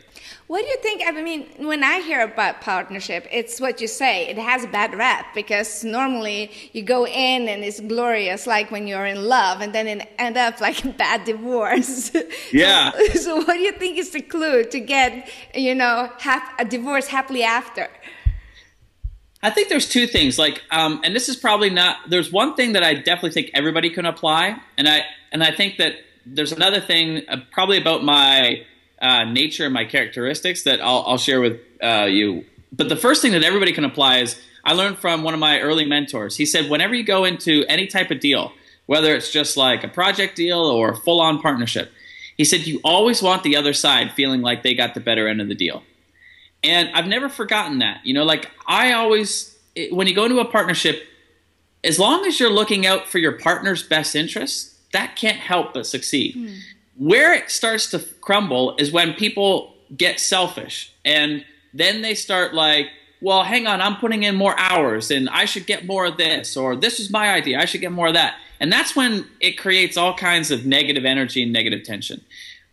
[0.51, 1.01] What do you think?
[1.05, 4.27] I mean, when I hear about partnership, it's what you say.
[4.27, 8.85] It has a bad rap because normally you go in and it's glorious, like when
[8.85, 12.11] you're in love, and then it end up like a bad divorce.
[12.51, 12.91] Yeah.
[12.91, 16.65] so, so, what do you think is the clue to get, you know, hap- a
[16.65, 17.87] divorce happily after?
[19.43, 20.38] I think there's two things.
[20.38, 21.97] Like, um, and this is probably not.
[22.08, 25.77] There's one thing that I definitely think everybody can apply, and I and I think
[25.77, 28.65] that there's another thing, uh, probably about my
[29.01, 32.45] uh, nature and my characteristics that I'll, I'll share with uh, you.
[32.71, 35.60] But the first thing that everybody can apply is I learned from one of my
[35.60, 36.38] early mentors.
[36.38, 38.54] He said, whenever you go into any type of deal,
[38.86, 41.91] whether it's just like a project deal or full on partnership,
[42.38, 45.41] he said, you always want the other side feeling like they got the better end
[45.41, 45.84] of the deal.
[46.63, 48.06] And I've never forgotten that.
[48.06, 49.58] You know, like I always,
[49.91, 51.04] when you go into a partnership,
[51.84, 55.88] as long as you're looking out for your partner's best interests, that can't help but
[55.88, 56.36] succeed.
[56.36, 56.60] Mm.
[56.97, 61.43] Where it starts to crumble is when people get selfish and
[61.74, 62.88] then they start like,
[63.21, 66.58] well, hang on, I'm putting in more hours and I should get more of this,
[66.58, 68.36] or this is my idea, I should get more of that.
[68.60, 72.21] And that's when it creates all kinds of negative energy and negative tension.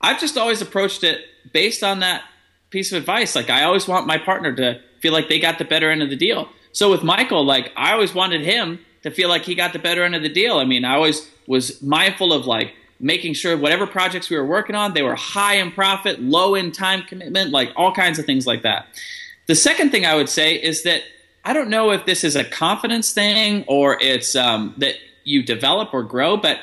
[0.00, 2.22] I've just always approached it based on that
[2.70, 3.34] piece of advice.
[3.34, 6.10] Like, I always want my partner to feel like they got the better end of
[6.10, 6.48] the deal.
[6.72, 10.04] So with Michael, like, I always wanted him to feel like he got the better
[10.04, 10.58] end of the deal.
[10.58, 14.74] I mean, I always was mindful of like making sure whatever projects we were working
[14.74, 18.46] on, they were high in profit, low in time commitment, like all kinds of things
[18.46, 18.86] like that.
[19.46, 21.02] The second thing I would say is that
[21.44, 25.94] I don't know if this is a confidence thing or it's um, that you develop
[25.94, 26.58] or grow, but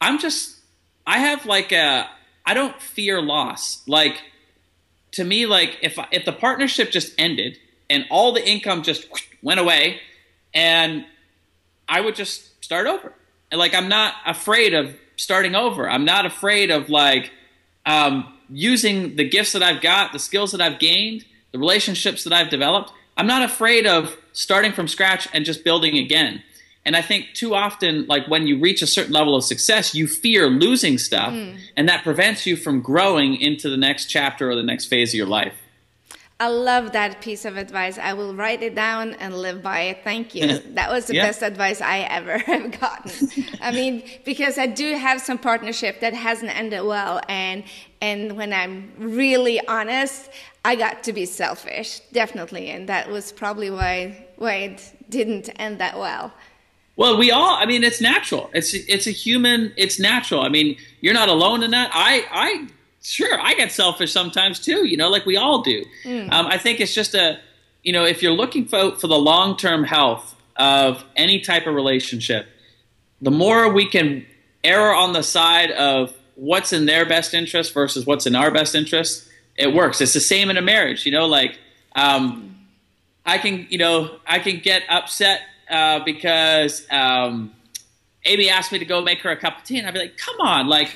[0.00, 0.56] I'm just,
[1.06, 2.08] I have like a,
[2.44, 3.82] I don't fear loss.
[3.86, 4.22] Like,
[5.12, 7.58] to me, like if if the partnership just ended
[7.90, 9.06] and all the income just
[9.42, 10.00] went away,
[10.54, 11.04] and
[11.88, 13.12] I would just start over.
[13.50, 15.88] And like I'm not afraid of starting over.
[15.88, 17.32] I'm not afraid of like
[17.86, 22.32] um, using the gifts that I've got, the skills that I've gained, the relationships that
[22.32, 22.92] I've developed.
[23.16, 26.42] I'm not afraid of starting from scratch and just building again.
[26.84, 30.06] And I think too often, like when you reach a certain level of success, you
[30.06, 31.58] fear losing stuff, mm.
[31.76, 35.16] and that prevents you from growing into the next chapter or the next phase of
[35.16, 35.54] your life.
[36.40, 37.98] I love that piece of advice.
[37.98, 40.04] I will write it down and live by it.
[40.04, 40.60] Thank you.
[40.78, 41.26] That was the yeah.
[41.26, 43.28] best advice I ever have gotten.
[43.60, 47.64] I mean, because I do have some partnership that hasn't ended well, and
[48.00, 50.30] and when I'm really honest,
[50.64, 55.78] I got to be selfish, definitely, and that was probably why why it didn't end
[55.80, 56.32] that well.
[56.98, 57.56] Well, we all.
[57.56, 58.50] I mean, it's natural.
[58.52, 59.72] It's it's a human.
[59.76, 60.40] It's natural.
[60.42, 61.90] I mean, you're not alone in that.
[61.94, 62.66] I I
[63.00, 64.84] sure I get selfish sometimes too.
[64.84, 65.84] You know, like we all do.
[66.02, 66.32] Mm.
[66.32, 67.38] Um, I think it's just a
[67.84, 71.76] you know if you're looking for for the long term health of any type of
[71.76, 72.48] relationship,
[73.22, 74.26] the more we can
[74.64, 78.74] err on the side of what's in their best interest versus what's in our best
[78.74, 80.00] interest, it works.
[80.00, 81.06] It's the same in a marriage.
[81.06, 81.60] You know, like
[81.94, 82.56] um,
[83.24, 87.52] I can you know I can get upset uh, because um,
[88.24, 90.16] Amy asked me to go make her a cup of tea, and I'd be like,
[90.16, 90.94] "Come on, like,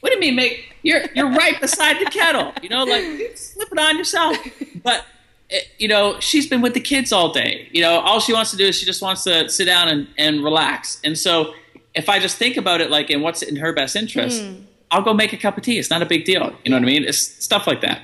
[0.00, 0.74] what do you mean make?
[0.82, 4.36] You're you're right beside the kettle, you know, like slip it on yourself."
[4.82, 5.04] But
[5.50, 7.68] eh, you know, she's been with the kids all day.
[7.72, 10.08] You know, all she wants to do is she just wants to sit down and,
[10.18, 11.00] and relax.
[11.04, 11.54] And so,
[11.94, 14.64] if I just think about it like in what's in her best interest, mm.
[14.90, 15.78] I'll go make a cup of tea.
[15.78, 16.52] It's not a big deal.
[16.64, 17.04] You know what I mean?
[17.04, 18.02] It's stuff like that.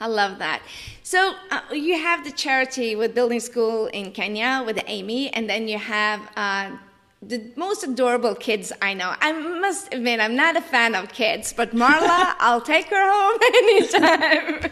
[0.00, 0.62] I love that.
[1.06, 5.68] So uh, you have the charity with Building School in Kenya with Amy, and then
[5.68, 6.76] you have uh,
[7.22, 9.14] the most adorable kids I know.
[9.20, 13.38] I must admit, I'm not a fan of kids, but Marla, I'll take her home
[13.54, 14.70] anytime.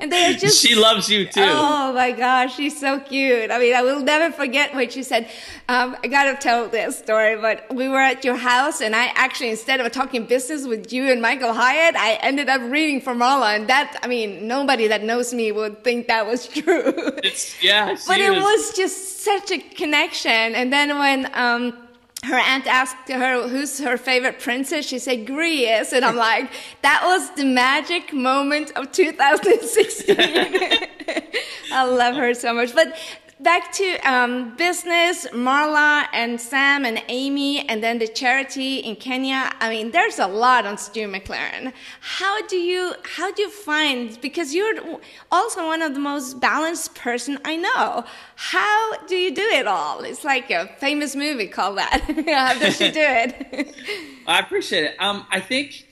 [0.00, 0.64] and they are just.
[0.64, 1.42] She loves you too.
[1.42, 3.50] Oh my gosh, she's so cute.
[3.50, 5.28] I mean, I will never forget what she said.
[5.68, 9.50] Um, I gotta tell this story, but we were at your house, and I actually,
[9.50, 13.54] instead of talking business with you and Michael Hyatt, I ended up reading for Marla,
[13.54, 16.94] and that, I mean, nobody that knows me would think that was true.
[17.22, 17.96] It's, yeah.
[18.06, 20.54] but it was just such a connection.
[20.54, 21.75] And then when, um,
[22.24, 24.86] her aunt asked her who's her favorite princess.
[24.86, 26.50] She said Grease, and I'm like,
[26.82, 30.16] that was the magic moment of 2016.
[31.72, 32.74] I love her so much.
[32.74, 32.96] But
[33.40, 39.52] back to um, business, Marla and Sam and Amy, and then the charity in Kenya.
[39.60, 41.72] I mean, there's a lot on Stu McLaren.
[42.00, 44.98] How do you how do you find because you're
[45.30, 48.04] also one of the most balanced person I know.
[48.36, 50.00] How do you do it all?
[50.00, 52.00] It's like a famous movie called that.
[52.26, 53.74] how does she do it?
[54.26, 54.96] I appreciate it.
[54.98, 55.86] Um, I think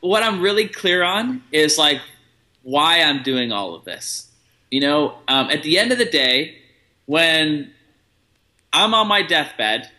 [0.00, 2.00] what I'm really clear on is like
[2.62, 4.29] why I'm doing all of this
[4.70, 6.58] you know, um, at the end of the day,
[7.06, 7.72] when
[8.72, 9.90] I'm on my deathbed,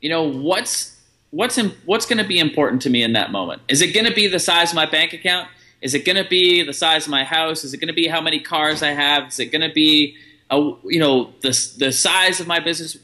[0.00, 0.96] you know, what's
[1.30, 3.62] what's in, what's going to be important to me in that moment?
[3.68, 5.48] Is it going to be the size of my bank account?
[5.80, 7.64] Is it going to be the size of my house?
[7.64, 9.28] Is it going to be how many cars I have?
[9.28, 10.16] Is it going to be,
[10.50, 12.96] a, you know, the the size of my business?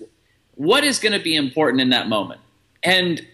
[0.56, 2.40] What is going to be important in that moment?
[2.82, 3.26] And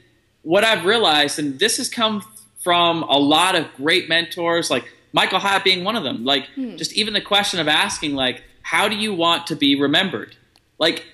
[0.42, 2.22] what I've realized, and this has come
[2.62, 6.24] from a lot of great mentors, like Michael Hyatt being one of them.
[6.24, 6.76] Like, hmm.
[6.76, 10.36] just even the question of asking, like, how do you want to be remembered?
[10.78, 11.04] Like,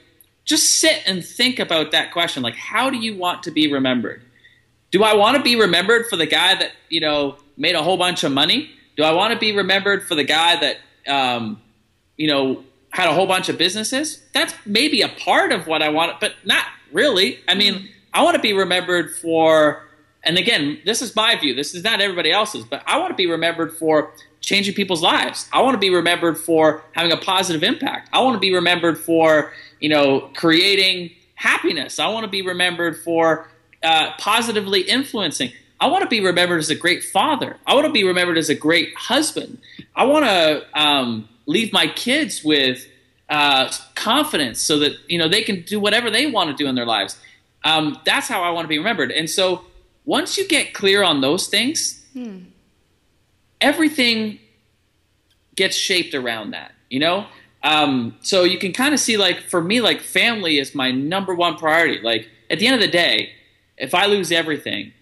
[0.44, 2.42] just sit and think about that question.
[2.42, 4.22] Like, how do you want to be remembered?
[4.90, 7.98] Do I want to be remembered for the guy that, you know, made a whole
[7.98, 8.70] bunch of money?
[8.96, 11.60] Do I want to be remembered for the guy that, um,
[12.16, 14.22] you know, had a whole bunch of businesses?
[14.32, 17.40] That's maybe a part of what I want, but not really.
[17.46, 17.86] I mean, mm-hmm.
[18.14, 19.87] I want to be remembered for,
[20.24, 21.54] and again, this is my view.
[21.54, 25.48] This is not everybody else's, but I want to be remembered for changing people's lives.
[25.52, 28.10] I want to be remembered for having a positive impact.
[28.12, 31.98] I want to be remembered for, you know, creating happiness.
[31.98, 33.48] I want to be remembered for
[33.82, 35.52] uh, positively influencing.
[35.80, 37.56] I want to be remembered as a great father.
[37.66, 39.58] I want to be remembered as a great husband.
[39.94, 42.84] I want to um, leave my kids with
[43.28, 46.74] uh, confidence so that you know they can do whatever they want to do in
[46.74, 47.18] their lives.
[47.64, 49.12] Um, that's how I want to be remembered.
[49.12, 49.64] And so
[50.08, 52.38] once you get clear on those things, hmm.
[53.60, 54.38] everything
[55.54, 56.72] gets shaped around that.
[56.88, 57.26] You know,
[57.62, 61.34] um, so you can kind of see like for me, like family is my number
[61.34, 62.00] one priority.
[62.02, 63.32] Like at the end of the day,
[63.76, 64.92] if I lose everything,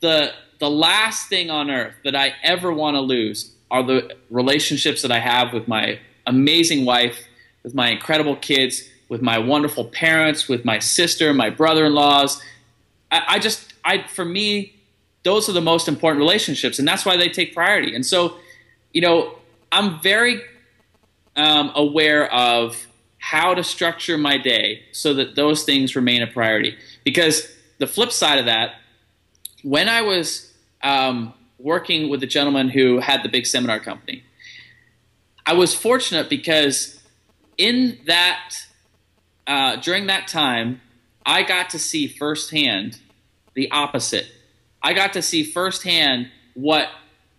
[0.00, 5.02] the the last thing on earth that I ever want to lose are the relationships
[5.02, 7.28] that I have with my amazing wife,
[7.62, 12.42] with my incredible kids, with my wonderful parents, with my sister, my brother-in-laws.
[13.10, 14.74] I, I just, I for me,
[15.22, 17.94] those are the most important relationships, and that's why they take priority.
[17.94, 18.36] And so,
[18.92, 19.36] you know,
[19.70, 20.40] I'm very
[21.36, 22.86] um, aware of
[23.18, 26.76] how to structure my day so that those things remain a priority.
[27.04, 28.74] Because the flip side of that,
[29.62, 34.24] when I was um, working with the gentleman who had the big seminar company,
[35.46, 37.00] I was fortunate because
[37.56, 38.54] in that
[39.46, 40.80] uh, during that time,
[41.24, 42.98] I got to see firsthand
[43.54, 44.26] the opposite.
[44.82, 46.88] I got to see firsthand what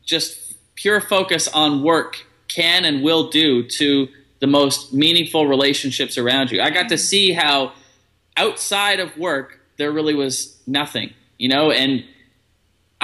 [0.06, 4.08] just pure focus on work can and will do to
[4.40, 6.62] the most meaningful relationships around you.
[6.62, 7.74] I got to see how
[8.36, 12.04] outside of work there really was nothing, you know, and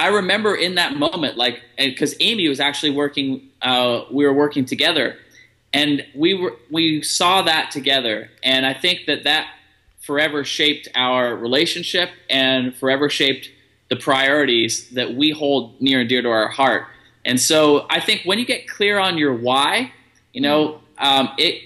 [0.00, 4.64] I remember in that moment, like, because Amy was actually working, uh, we were working
[4.64, 5.18] together,
[5.74, 9.48] and we were we saw that together, and I think that that
[10.10, 13.48] forever shaped our relationship and forever shaped
[13.90, 16.88] the priorities that we hold near and dear to our heart.
[17.24, 19.92] And so I think when you get clear on your why,
[20.32, 21.62] you know, um, it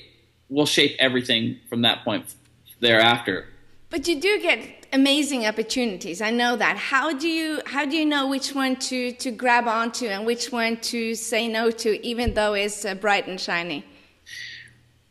[0.50, 2.35] will shape everything from that point
[2.80, 3.46] thereafter.
[3.88, 6.20] But you do get amazing opportunities.
[6.20, 6.76] I know that.
[6.76, 10.52] How do you how do you know which one to to grab onto and which
[10.52, 13.87] one to say no to, even though it's uh, bright and shiny?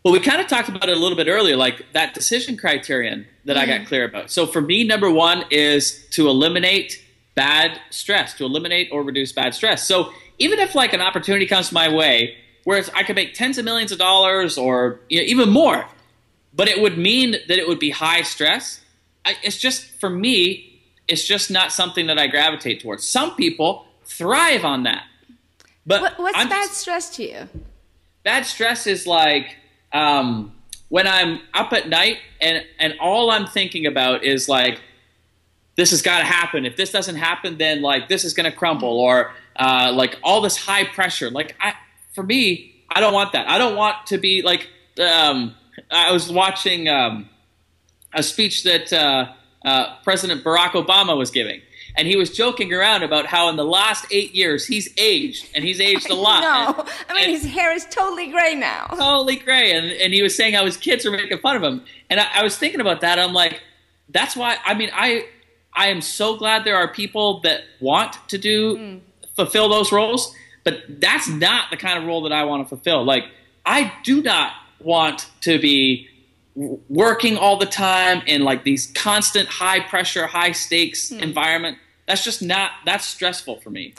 [0.04, 3.26] Well, we kind of talked about it a little bit earlier, like that decision criterion
[3.46, 3.62] that mm-hmm.
[3.62, 3.86] I got mm-hmm.
[3.86, 4.32] clear about.
[4.32, 7.02] So for me, number one is to eliminate
[7.36, 9.88] bad stress, to eliminate or reduce bad stress.
[9.88, 12.36] So even if like an opportunity comes my way
[12.66, 15.86] where I could make tens of millions of dollars or you know, even more,
[16.54, 18.82] but it would mean that it would be high stress.
[19.26, 23.08] I, it's just for me, it's just not something that I gravitate towards.
[23.08, 25.04] Some people thrive on that.
[25.86, 27.50] But what, what's I'm bad stress to you?
[28.24, 29.58] Bad stress is like
[29.94, 30.54] um,
[30.90, 34.82] when I'm up at night and and all I'm thinking about is like
[35.76, 36.66] this has got to happen.
[36.66, 40.42] If this doesn't happen, then like this is going to crumble, or uh, like all
[40.42, 41.30] this high pressure.
[41.30, 41.74] Like I,
[42.14, 43.48] for me, I don't want that.
[43.50, 44.70] I don't want to be like.
[45.00, 45.56] Um,
[45.90, 47.30] I was watching um,
[48.14, 49.34] a speech that uh,
[49.66, 51.62] uh, President Barack Obama was giving,
[51.96, 55.64] and he was joking around about how in the last eight years he's aged, and
[55.64, 56.42] he's aged a lot.
[56.42, 58.86] no, and, I mean his hair is totally gray now.
[58.90, 61.84] Totally gray, and and he was saying how his kids were making fun of him,
[62.10, 63.20] and I, I was thinking about that.
[63.20, 63.62] I'm like,
[64.10, 64.58] that's why.
[64.66, 65.26] I mean, I
[65.74, 69.00] I am so glad there are people that want to do mm.
[69.36, 73.04] fulfill those roles, but that's not the kind of role that I want to fulfill.
[73.04, 73.26] Like
[73.66, 76.10] I do not want to be
[76.56, 81.22] working all the time in like these constant high pressure, high stakes mm.
[81.22, 81.78] environment.
[82.08, 83.94] That's just not that's stressful for me.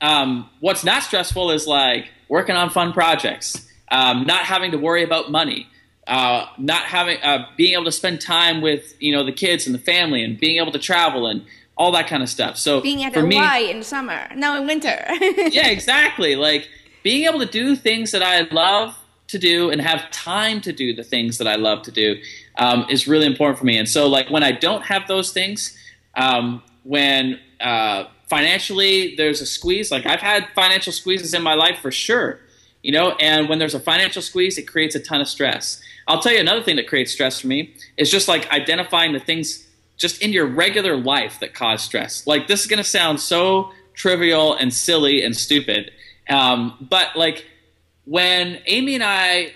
[0.00, 5.02] Um, what's not stressful is like working on fun projects, um, not having to worry
[5.02, 5.68] about money,
[6.06, 9.74] uh, not having uh, being able to spend time with you know the kids and
[9.74, 11.44] the family and being able to travel and
[11.76, 12.56] all that kind of stuff.
[12.56, 15.04] So being at Hawaii me, in summer, no in winter.
[15.50, 16.36] yeah, exactly.
[16.36, 16.68] Like
[17.02, 18.96] being able to do things that I love
[19.28, 22.16] to do and have time to do the things that I love to do
[22.58, 23.76] um, is really important for me.
[23.76, 25.76] And so, like when I don't have those things,
[26.14, 31.80] um, when uh, financially there's a squeeze, like I've had financial squeezes in my life
[31.80, 32.38] for sure,
[32.82, 33.12] you know.
[33.20, 35.80] And when there's a financial squeeze, it creates a ton of stress.
[36.06, 39.18] I'll tell you another thing that creates stress for me is just like identifying the
[39.18, 39.66] things
[39.96, 42.24] just in your regular life that cause stress.
[42.26, 45.90] Like this is going to sound so trivial and silly and stupid,
[46.28, 47.46] um, but like
[48.04, 49.54] when Amy and I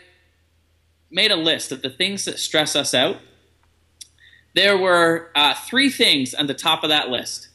[1.10, 3.18] made a list of the things that stress us out,
[4.55, 7.48] there were uh, three things on the top of that list.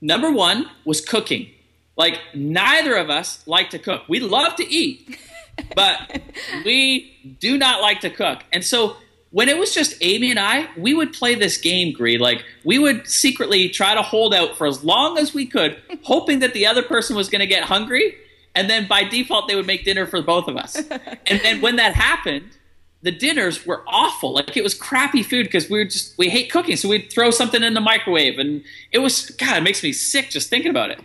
[0.00, 1.50] Number one was cooking.
[1.96, 4.02] like neither of us like to cook.
[4.08, 5.18] We love to eat,
[5.76, 6.20] but
[6.64, 8.38] we do not like to cook.
[8.52, 8.96] And so
[9.30, 12.16] when it was just Amy and I, we would play this game, Gry.
[12.18, 16.40] Like we would secretly try to hold out for as long as we could, hoping
[16.40, 18.16] that the other person was going to get hungry,
[18.54, 20.76] and then by default they would make dinner for both of us.
[21.26, 22.56] and then when that happened,
[23.02, 24.34] the dinners were awful.
[24.34, 27.30] Like it was crappy food because we were just we hate cooking, so we'd throw
[27.30, 29.56] something in the microwave, and it was God.
[29.56, 31.00] It makes me sick just thinking about it.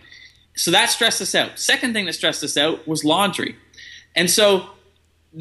[0.56, 1.58] So that stressed us out.
[1.58, 3.56] Second thing that stressed us out was laundry,
[4.14, 4.70] and so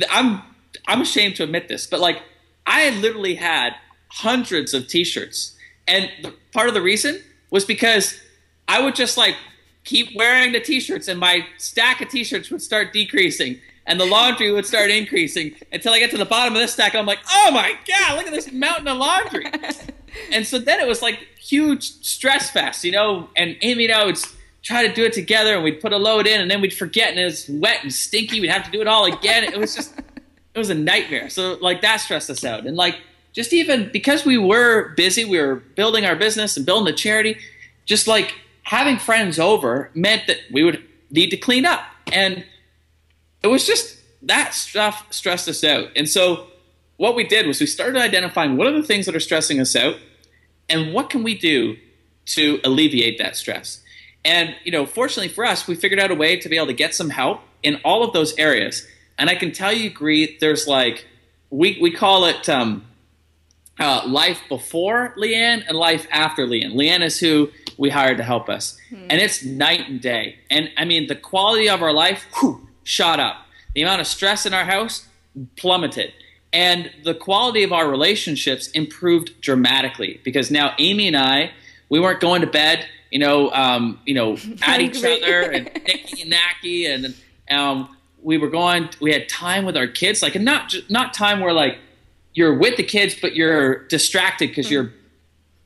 [0.10, 0.42] I'm
[0.88, 2.22] I'm ashamed to admit this, but like
[2.66, 3.76] I literally had
[4.10, 5.56] hundreds of T-shirts,
[5.88, 6.10] and
[6.54, 8.20] part of the reason was because
[8.68, 9.36] I would just like
[9.84, 14.52] keep wearing the T-shirts, and my stack of T-shirts would start decreasing, and the laundry
[14.52, 16.96] would start increasing until I get to the bottom of this stack.
[16.96, 19.46] I'm like, oh my god, look at this mountain of laundry.
[20.32, 23.30] and so then it was like huge stress fest, you know.
[23.36, 24.20] And Amy and I would
[24.64, 27.10] try to do it together, and we'd put a load in, and then we'd forget,
[27.10, 28.42] and it was wet and stinky.
[28.42, 29.44] We'd have to do it all again.
[29.44, 29.94] It was just
[30.56, 31.30] it was a nightmare.
[31.30, 32.66] So like that stressed us out.
[32.66, 32.98] And like
[33.34, 37.38] just even because we were busy, we were building our business and building the charity,
[37.86, 38.34] just like
[38.64, 40.82] having friends over meant that we would
[41.12, 41.84] need to clean up.
[42.12, 42.46] And
[43.46, 45.90] it was just that stuff stressed us out.
[45.96, 46.48] And so
[46.98, 49.76] what we did was we started identifying what are the things that are stressing us
[49.76, 49.98] out
[50.68, 51.78] and what can we do
[52.26, 53.82] to alleviate that stress.
[54.24, 56.74] And you know, fortunately for us, we figured out a way to be able to
[56.74, 58.88] get some help in all of those areas.
[59.18, 61.06] And I can tell you, Gry, there's like
[61.52, 62.86] we we call it um,
[63.80, 66.74] uh, life before Leanne and life after Leanne.
[66.74, 69.08] Leanne is who we hired to help us, hmm.
[69.10, 70.40] and it's night and day.
[70.50, 73.36] And I mean, the quality of our life whew, shot up.
[73.74, 75.06] The amount of stress in our house
[75.58, 76.14] plummeted,
[76.54, 81.52] and the quality of our relationships improved dramatically because now Amy and I,
[81.90, 86.22] we weren't going to bed, you know, um, you know, at each other and nicky
[86.22, 87.16] and nacky, and
[87.52, 91.42] um, we were going we had time with our kids like and not not time
[91.42, 91.78] where like
[92.34, 94.92] you're with the kids but you're distracted because you're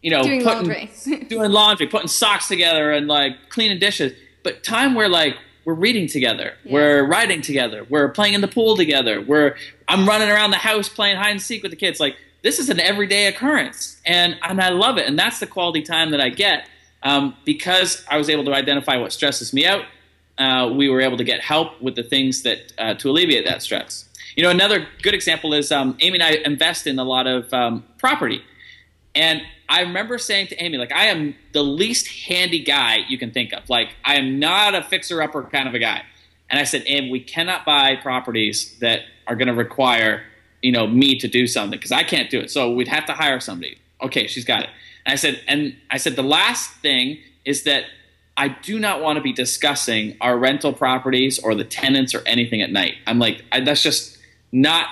[0.02, 1.26] you know doing putting, laundry.
[1.30, 4.14] doing laundry putting socks together and like cleaning dishes.
[4.44, 5.38] But time where like
[5.70, 6.56] we're reading together.
[6.64, 6.74] Yeah.
[6.74, 7.86] we're writing together.
[7.88, 9.22] We're playing in the pool together.
[9.22, 9.56] We're
[9.88, 12.00] i'm running around the house playing hide and seek with the kids.
[12.00, 14.02] Like this is an everyday occurrence.
[14.04, 15.06] And and i love it.
[15.08, 16.68] And that's the quality time that i get
[17.04, 19.86] um, because i was able to identify what stresses me out.
[20.40, 23.62] Uh, we were able to get help with the things that uh, to alleviate that
[23.62, 24.06] stress.
[24.36, 27.54] You know, another good example is um, Amy and I invest in a lot of
[27.54, 28.42] um, property,
[29.14, 33.30] and I remember saying to Amy, like, I am the least handy guy you can
[33.32, 33.70] think of.
[33.70, 36.02] Like, I am not a fixer-upper kind of a guy.
[36.50, 40.24] And I said, Amy, we cannot buy properties that are going to require,
[40.64, 42.50] you know, me to do something because I can't do it.
[42.50, 43.78] So we'd have to hire somebody.
[44.02, 44.70] Okay, she's got it.
[45.06, 47.84] And I said, and I said, the last thing is that
[48.36, 52.62] I do not want to be discussing our rental properties or the tenants or anything
[52.62, 52.96] at night.
[53.06, 54.18] I'm like, I, that's just
[54.52, 54.88] not,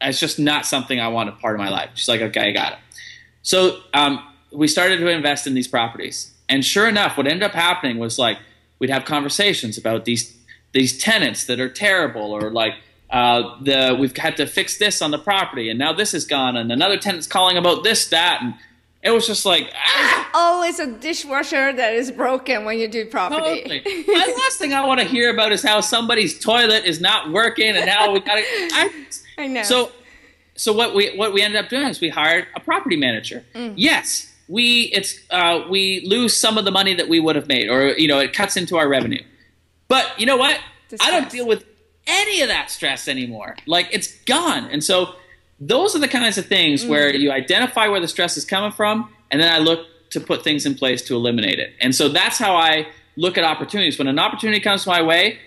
[0.00, 1.90] that's just not something I want a part of my life.
[1.94, 2.78] She's like, okay, I got it.
[3.48, 4.22] So um,
[4.52, 8.18] we started to invest in these properties, and sure enough, what ended up happening was
[8.18, 8.36] like
[8.78, 10.36] we'd have conversations about these
[10.72, 12.74] these tenants that are terrible, or like
[13.08, 16.58] uh, the we've had to fix this on the property, and now this is gone,
[16.58, 18.52] and another tenant's calling about this, that, and
[19.02, 20.30] it was just like ah!
[20.34, 23.62] always a dishwasher that is broken when you do property.
[23.62, 23.80] Totally.
[24.02, 27.74] the last thing I want to hear about is how somebody's toilet is not working
[27.74, 28.42] and how we got to.
[28.44, 29.06] I,
[29.38, 29.62] I know.
[29.62, 29.90] So,
[30.58, 33.44] so what we what we ended up doing is we hired a property manager.
[33.54, 33.74] Mm.
[33.76, 37.68] Yes, we it's uh, we lose some of the money that we would have made,
[37.70, 39.22] or you know, it cuts into our revenue.
[39.86, 40.58] But you know what?
[41.00, 41.64] I don't deal with
[42.06, 43.56] any of that stress anymore.
[43.66, 45.14] Like it's gone, and so
[45.60, 46.88] those are the kinds of things mm.
[46.88, 50.42] where you identify where the stress is coming from, and then I look to put
[50.42, 51.74] things in place to eliminate it.
[51.80, 53.96] And so that's how I look at opportunities.
[53.98, 55.38] When an opportunity comes my way,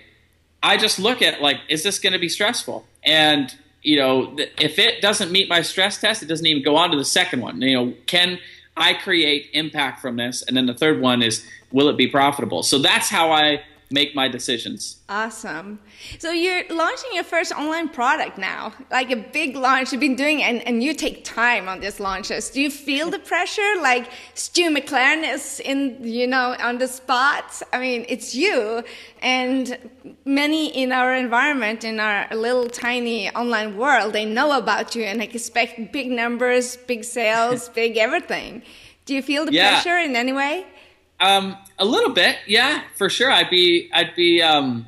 [0.64, 2.86] I just look at like, is this going to be stressful?
[3.04, 6.92] And you know, if it doesn't meet my stress test, it doesn't even go on
[6.92, 7.62] to the second one.
[7.62, 8.40] You know, can
[8.78, 10.44] I create impact from this?
[10.44, 12.64] And then the third one is, will it be profitable?
[12.64, 14.98] So that's how I make my decisions.
[15.10, 15.80] Awesome.
[16.20, 20.42] So you're launching your first online product now, like a big launch you've been doing,
[20.42, 22.50] and, and you take time on these launches.
[22.50, 23.74] Do you feel the pressure?
[23.82, 27.62] Like Stu McLaren is in, you know, on the spot.
[27.74, 28.84] I mean, it's you,
[29.22, 29.78] and
[30.26, 35.22] many in our environment, in our little tiny online world, they know about you and
[35.22, 38.64] expect big numbers, big sales, big everything.
[39.06, 39.82] Do you feel the yeah.
[39.82, 40.66] pressure in any way?
[41.20, 43.32] Um, a little bit, yeah, for sure.
[43.32, 44.88] I'd be, I'd be, um,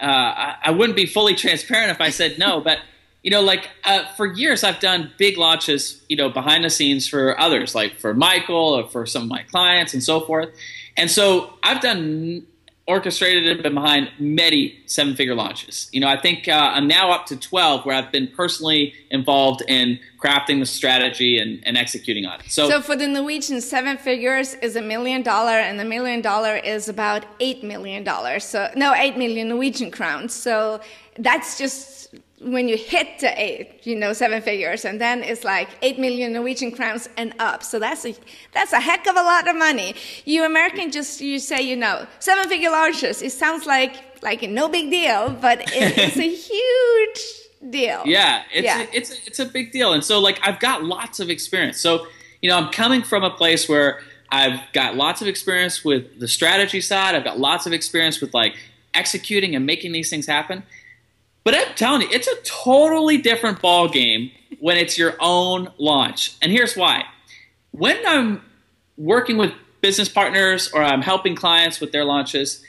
[0.00, 2.78] uh, I, I wouldn't be fully transparent if I said no, but
[3.22, 7.08] you know, like uh, for years I've done big launches, you know, behind the scenes
[7.08, 10.48] for others, like for Michael or for some of my clients and so forth.
[10.96, 12.46] And so I've done
[12.86, 15.88] orchestrated and been behind many seven figure launches.
[15.92, 19.62] You know, I think uh, I'm now up to 12 where I've been personally involved
[19.66, 22.50] in crafting the strategy and, and executing on it.
[22.50, 26.56] So, so for the Norwegian, seven figures is a million dollar, and a million dollar
[26.56, 28.44] is about eight million dollars.
[28.44, 30.32] So, no, eight million Norwegian crowns.
[30.32, 30.80] So
[31.18, 35.68] that's just when you hit the eight, you know, seven figures, and then it's like
[35.80, 37.62] eight million Norwegian crowns and up.
[37.62, 38.14] So that's a
[38.52, 39.94] that's a heck of a lot of money.
[40.24, 43.22] You American just you say you know seven figure launches.
[43.22, 48.02] It sounds like like no big deal, but it, it's a huge deal.
[48.04, 48.82] Yeah, it's yeah.
[48.82, 51.80] A, it's a, it's a big deal, and so like I've got lots of experience.
[51.80, 52.06] So
[52.42, 56.28] you know, I'm coming from a place where I've got lots of experience with the
[56.28, 57.14] strategy side.
[57.14, 58.56] I've got lots of experience with like
[58.92, 60.64] executing and making these things happen.
[61.46, 66.34] But I'm telling you, it's a totally different ball game when it's your own launch.
[66.42, 67.04] And here's why.
[67.70, 68.42] When I'm
[68.96, 72.64] working with business partners or I'm helping clients with their launches,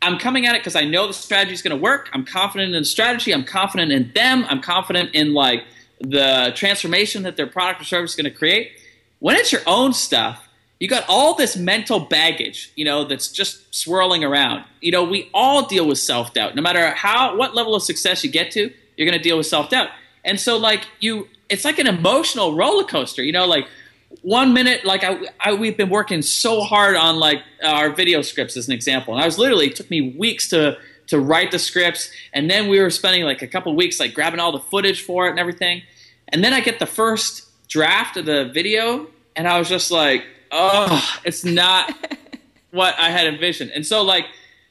[0.00, 2.08] I'm coming at it because I know the strategy is going to work.
[2.14, 3.34] I'm confident in the strategy.
[3.34, 4.46] I'm confident in them.
[4.48, 5.64] I'm confident in like
[6.00, 8.70] the transformation that their product or service is going to create.
[9.18, 10.48] When it's your own stuff,
[10.80, 14.64] you got all this mental baggage, you know, that's just swirling around.
[14.80, 16.56] You know, we all deal with self doubt.
[16.56, 19.46] No matter how what level of success you get to, you're going to deal with
[19.46, 19.90] self doubt.
[20.24, 23.22] And so, like you, it's like an emotional roller coaster.
[23.22, 23.68] You know, like
[24.22, 28.56] one minute, like I, I, we've been working so hard on like our video scripts
[28.56, 30.78] as an example, and I was literally it took me weeks to
[31.08, 34.40] to write the scripts, and then we were spending like a couple weeks like grabbing
[34.40, 35.82] all the footage for it and everything,
[36.28, 40.24] and then I get the first draft of the video, and I was just like
[40.50, 41.92] oh, it's not
[42.70, 43.70] what I had envisioned.
[43.74, 44.26] And so, like,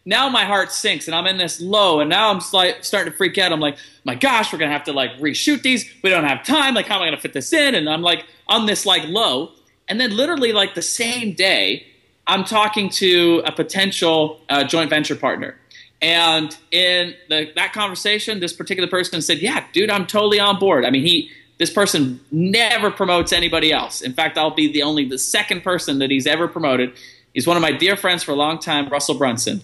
[0.05, 3.17] now my heart sinks and I'm in this low, and now I'm like starting to
[3.17, 3.51] freak out.
[3.51, 5.89] I'm like, my gosh, we're gonna have to like reshoot these.
[6.03, 6.73] We don't have time.
[6.73, 7.75] Like, how am I gonna fit this in?
[7.75, 9.51] And I'm like on this like low.
[9.87, 11.85] And then literally like the same day,
[12.27, 15.57] I'm talking to a potential uh, joint venture partner.
[16.01, 20.85] And in the, that conversation, this particular person said, "Yeah, dude, I'm totally on board."
[20.85, 21.29] I mean, he
[21.59, 24.01] this person never promotes anybody else.
[24.01, 26.93] In fact, I'll be the only the second person that he's ever promoted.
[27.33, 29.61] He's one of my dear friends for a long time, Russell Brunson,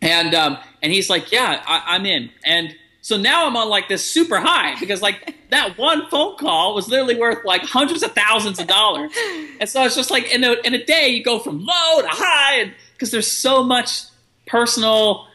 [0.00, 2.30] and um, and he's like, yeah, I, I'm in.
[2.44, 6.74] And so now I'm on like this super high because like that one phone call
[6.74, 9.12] was literally worth like hundreds of thousands of dollars.
[9.58, 12.08] And so it's just like in a, in a day you go from low to
[12.08, 14.02] high and because there's so much
[14.46, 15.26] personal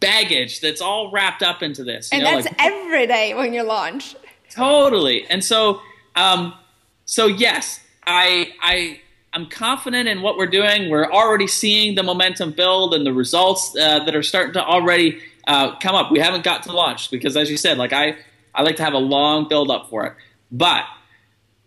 [0.00, 2.10] baggage that's all wrapped up into this.
[2.12, 4.14] and know, that's like, every day when you launch.
[4.58, 5.24] Totally.
[5.30, 5.80] And so,
[6.16, 6.52] um,
[7.04, 9.00] so yes, I, I,
[9.32, 10.90] I'm confident in what we're doing.
[10.90, 15.20] We're already seeing the momentum build and the results uh, that are starting to already
[15.46, 16.10] uh, come up.
[16.10, 18.16] We haven't got to launch because, as you said, like I,
[18.52, 20.14] I like to have a long build up for it.
[20.50, 20.86] But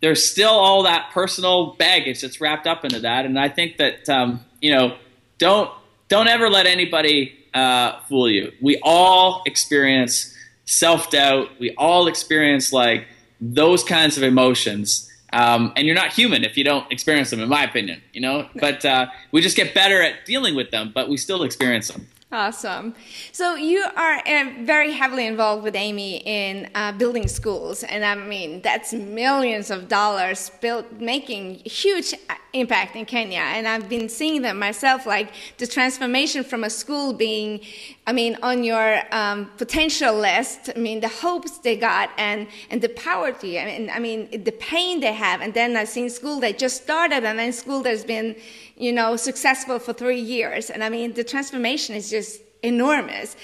[0.01, 4.09] there's still all that personal baggage that's wrapped up into that, and I think that
[4.09, 4.97] um, you know,
[5.37, 5.71] don't
[6.09, 8.51] don't ever let anybody uh, fool you.
[8.59, 10.30] We all experience
[10.71, 11.49] self doubt.
[11.59, 13.07] We all experience like
[13.39, 15.07] those kinds of emotions.
[15.33, 18.01] Um, and you're not human if you don't experience them, in my opinion.
[18.13, 21.43] You know, but uh, we just get better at dealing with them, but we still
[21.43, 22.07] experience them.
[22.33, 22.95] Awesome.
[23.33, 28.15] So you are uh, very heavily involved with Amy in uh, building schools, and I
[28.15, 32.13] mean that's millions of dollars built, making huge
[32.53, 33.39] impact in Kenya.
[33.39, 37.59] And I've been seeing them myself, like the transformation from a school being,
[38.07, 40.71] I mean, on your um, potential list.
[40.75, 43.59] I mean, the hopes they got and and the poverty.
[43.59, 45.41] I mean, I mean the pain they have.
[45.41, 48.35] And then I've seen school that just started, and then school that's been
[48.81, 50.71] you know, successful for three years.
[50.71, 53.35] And I mean, the transformation is just enormous.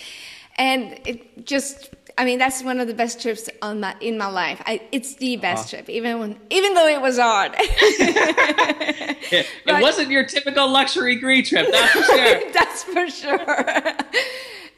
[0.58, 4.26] And it just, I mean, that's one of the best trips on my, in my
[4.28, 4.60] life.
[4.66, 5.84] I, it's the best uh-huh.
[5.84, 7.52] trip, even when, even though it was hard.
[7.60, 12.42] it, it wasn't your typical luxury Gry trip, that's for sure.
[12.54, 13.46] that's for sure.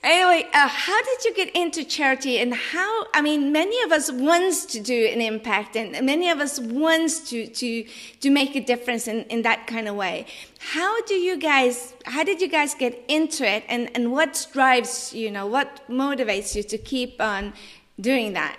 [0.01, 4.09] Anyway, uh, how did you get into charity and how, I mean, many of us
[4.09, 7.85] wants to do an impact and many of us wants to, to,
[8.21, 10.25] to make a difference in, in that kind of way.
[10.59, 15.13] How do you guys, how did you guys get into it and, and what drives,
[15.13, 17.51] you know, what motivates you to keep on
[17.99, 18.57] doing that?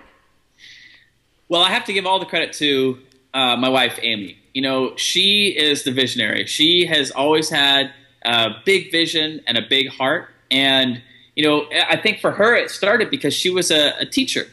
[1.49, 2.99] Well, I have to give all the credit to
[3.33, 4.37] uh, my wife, Amy.
[4.53, 6.45] You know, she is the visionary.
[6.45, 7.93] She has always had
[8.27, 10.29] a big vision and a big heart.
[10.51, 11.01] And
[11.37, 14.47] you know, I think for her it started because she was a, a teacher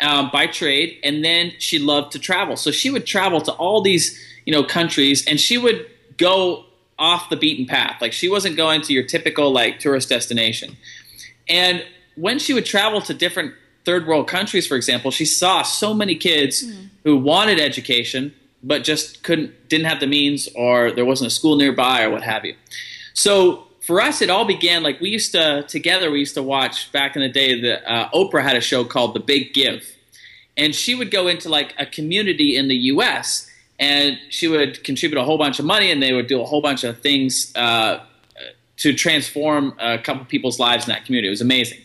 [0.00, 2.56] um, by trade, and then she loved to travel.
[2.56, 6.64] So she would travel to all these, you know, countries, and she would go
[6.98, 8.00] off the beaten path.
[8.00, 10.76] Like she wasn't going to your typical like tourist destination.
[11.48, 13.54] And when she would travel to different
[13.84, 16.88] third world countries, for example, she saw so many kids mm.
[17.04, 21.56] who wanted education but just couldn't, didn't have the means, or there wasn't a school
[21.56, 22.54] nearby, or what have you.
[23.14, 26.12] So for us, it all began like we used to together.
[26.12, 27.60] We used to watch back in the day.
[27.60, 29.84] The uh, Oprah had a show called The Big Give,
[30.56, 33.50] and she would go into like a community in the U.S.
[33.80, 36.62] and she would contribute a whole bunch of money, and they would do a whole
[36.62, 37.98] bunch of things uh,
[38.76, 41.26] to transform a couple people's lives in that community.
[41.26, 41.80] It was amazing.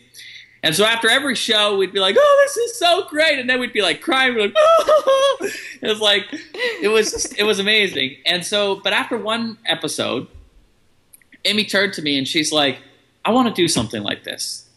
[0.62, 3.60] And so after every show, we'd be like, "Oh, this is so great," and then
[3.60, 4.36] we'd be like crying.
[4.36, 5.50] We'd like, oh.
[5.82, 6.26] It was like,
[6.82, 8.18] it was just, it was amazing.
[8.26, 10.28] And so, but after one episode,
[11.46, 12.80] Amy turned to me and she's like,
[13.24, 14.68] "I want to do something like this."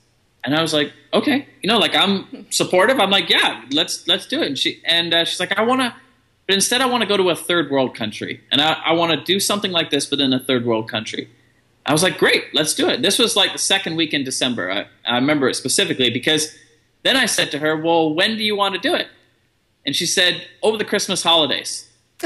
[0.44, 3.00] And I was like, "Okay, you know, like I'm supportive.
[3.00, 5.80] I'm like, yeah, let's let's do it." And she and uh, she's like, "I want
[5.80, 5.94] to."
[6.46, 9.12] But instead, I want to go to a third world country, and I, I want
[9.12, 11.28] to do something like this, but in a third world country.
[11.88, 13.00] I was like, great, let's do it.
[13.00, 14.70] This was like the second week in December.
[14.70, 16.54] I, I remember it specifically because
[17.02, 19.08] then I said to her, well, when do you want to do it?
[19.86, 21.90] And she said, over the Christmas holidays.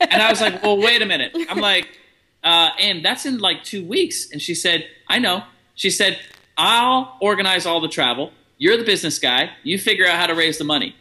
[0.00, 1.36] and I was like, well, wait a minute.
[1.50, 1.98] I'm like,
[2.42, 4.30] uh, and that's in like two weeks.
[4.30, 5.42] And she said, I know.
[5.74, 6.18] She said,
[6.56, 8.32] I'll organize all the travel.
[8.58, 9.50] You're the business guy.
[9.62, 10.94] You figure out how to raise the money.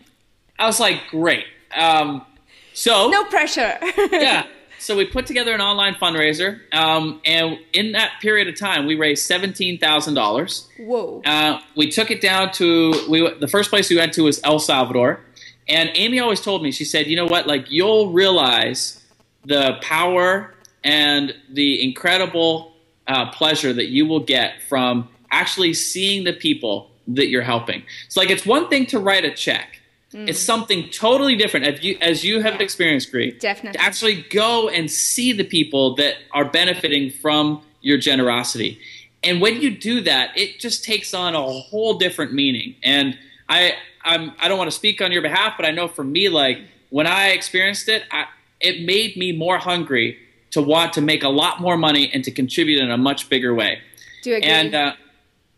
[0.59, 1.45] I was like, great.
[1.75, 2.25] Um,
[2.73, 3.77] so no pressure.
[4.11, 4.45] yeah.
[4.79, 8.93] So we put together an online fundraiser, um, and in that period of time, we
[8.95, 10.69] raised seventeen thousand dollars.
[10.77, 11.21] Whoa!
[11.25, 13.27] Uh, we took it down to we.
[13.39, 15.19] The first place we went to was El Salvador,
[15.67, 17.47] and Amy always told me, she said, "You know what?
[17.47, 19.03] Like you'll realize
[19.45, 20.53] the power
[20.83, 22.73] and the incredible
[23.07, 27.83] uh, pleasure that you will get from actually seeing the people that you're helping.
[28.05, 29.81] It's like it's one thing to write a check."
[30.13, 30.29] Mm.
[30.29, 33.31] It's something totally different, as you, as you have experienced, Gry.
[33.31, 33.77] Definitely.
[33.77, 38.79] To actually go and see the people that are benefiting from your generosity.
[39.23, 42.75] And when you do that, it just takes on a whole different meaning.
[42.83, 43.17] And
[43.49, 43.73] I,
[44.03, 46.59] I'm, I don't want to speak on your behalf, but I know for me, like
[46.89, 48.27] when I experienced it, I,
[48.59, 50.17] it made me more hungry
[50.51, 53.53] to want to make a lot more money and to contribute in a much bigger
[53.53, 53.79] way.
[54.23, 54.49] Do you agree?
[54.49, 54.93] And uh,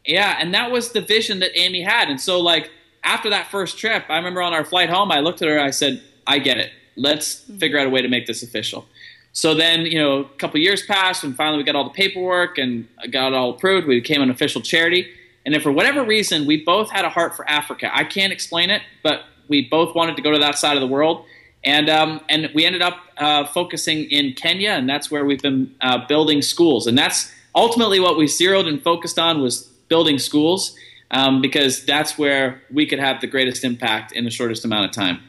[0.05, 2.09] yeah, and that was the vision that Amy had.
[2.09, 2.71] And so, like,
[3.03, 5.69] after that first trip, I remember on our flight home, I looked at her, I
[5.71, 6.71] said, I get it.
[6.95, 8.85] Let's figure out a way to make this official.
[9.31, 12.57] So then, you know, a couple years passed, and finally we got all the paperwork
[12.57, 13.87] and got it all approved.
[13.87, 15.07] We became an official charity.
[15.45, 17.89] And then for whatever reason, we both had a heart for Africa.
[17.93, 20.87] I can't explain it, but we both wanted to go to that side of the
[20.87, 21.25] world.
[21.63, 25.75] And, um, and we ended up uh, focusing in Kenya, and that's where we've been
[25.81, 26.87] uh, building schools.
[26.87, 30.75] And that's ultimately what we zeroed and focused on was building schools
[31.11, 34.91] um, because that's where we could have the greatest impact in the shortest amount of
[34.91, 35.19] time.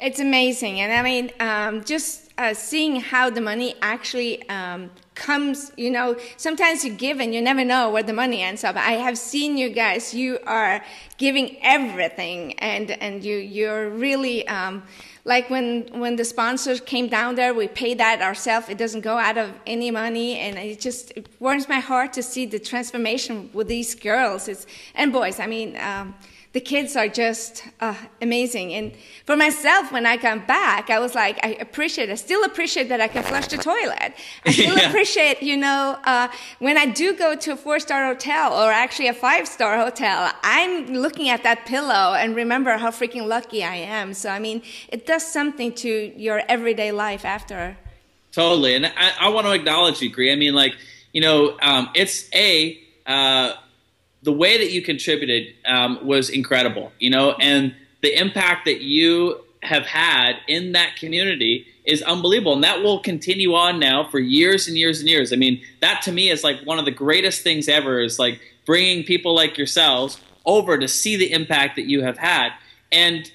[0.00, 5.72] It's amazing, and I mean, um, just uh, seeing how the money actually um, comes.
[5.76, 8.76] You know, sometimes you give and you never know where the money ends up.
[8.76, 10.82] I have seen you guys; you are
[11.18, 14.84] giving everything, and and you you're really um,
[15.24, 18.68] like when when the sponsors came down there we pay that ourselves.
[18.68, 22.22] It doesn't go out of any money and it just it warms my heart to
[22.22, 24.48] see the transformation with these girls.
[24.48, 26.14] It's, and boys i mean um,
[26.52, 28.74] the kids are just uh, amazing.
[28.74, 28.92] And
[29.24, 33.00] for myself, when I come back, I was like, I appreciate, I still appreciate that
[33.00, 34.14] I can flush the toilet.
[34.44, 34.88] I still yeah.
[34.88, 36.26] appreciate, you know, uh,
[36.58, 40.32] when I do go to a four star hotel or actually a five star hotel,
[40.42, 44.12] I'm looking at that pillow and remember how freaking lucky I am.
[44.12, 47.76] So, I mean, it does something to your everyday life after.
[48.32, 48.74] Totally.
[48.74, 50.32] And I, I want to acknowledge you, Gry.
[50.32, 50.74] I mean, like,
[51.12, 53.54] you know, um, it's a, uh,
[54.22, 59.40] the way that you contributed um, was incredible, you know, and the impact that you
[59.62, 62.54] have had in that community is unbelievable.
[62.54, 65.32] And that will continue on now for years and years and years.
[65.32, 68.40] I mean, that to me is like one of the greatest things ever is like
[68.64, 72.52] bringing people like yourselves over to see the impact that you have had.
[72.92, 73.30] And,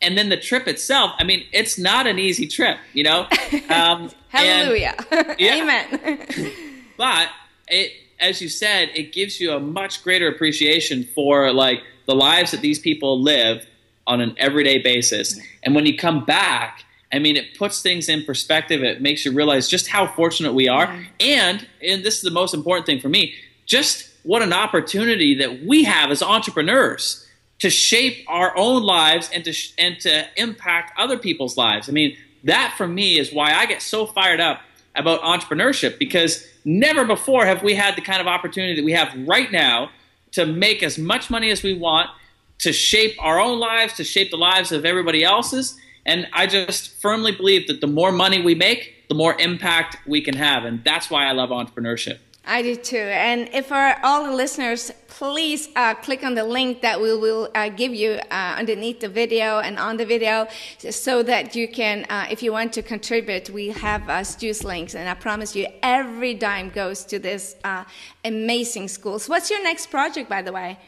[0.00, 3.26] and then the trip itself, I mean, it's not an easy trip, you know?
[3.68, 4.94] Um, Hallelujah.
[5.10, 5.54] And, yeah.
[5.62, 6.52] Amen.
[6.96, 7.28] but
[7.68, 12.50] it, as you said, it gives you a much greater appreciation for like the lives
[12.52, 13.66] that these people live
[14.06, 15.38] on an everyday basis.
[15.62, 18.82] And when you come back, I mean, it puts things in perspective.
[18.82, 21.04] It makes you realize just how fortunate we are.
[21.20, 25.64] And, and this is the most important thing for me, just what an opportunity that
[25.64, 27.26] we have as entrepreneurs
[27.60, 31.88] to shape our own lives and to, and to impact other people's lives.
[31.88, 34.60] I mean, that for me is why I get so fired up
[34.94, 39.16] about entrepreneurship because never before have we had the kind of opportunity that we have
[39.26, 39.90] right now
[40.32, 42.10] to make as much money as we want,
[42.58, 45.78] to shape our own lives, to shape the lives of everybody else's.
[46.04, 50.20] And I just firmly believe that the more money we make, the more impact we
[50.20, 50.64] can have.
[50.64, 52.18] And that's why I love entrepreneurship.
[52.48, 52.96] I do too.
[52.96, 57.48] And if for all the listeners, please uh, click on the link that we will
[57.56, 60.46] uh, give you uh, underneath the video and on the video
[60.90, 64.94] so that you can, uh, if you want to contribute, we have uh, Stu's links.
[64.94, 67.82] And I promise you, every dime goes to this uh,
[68.24, 69.18] amazing school.
[69.18, 70.78] So, what's your next project, by the way?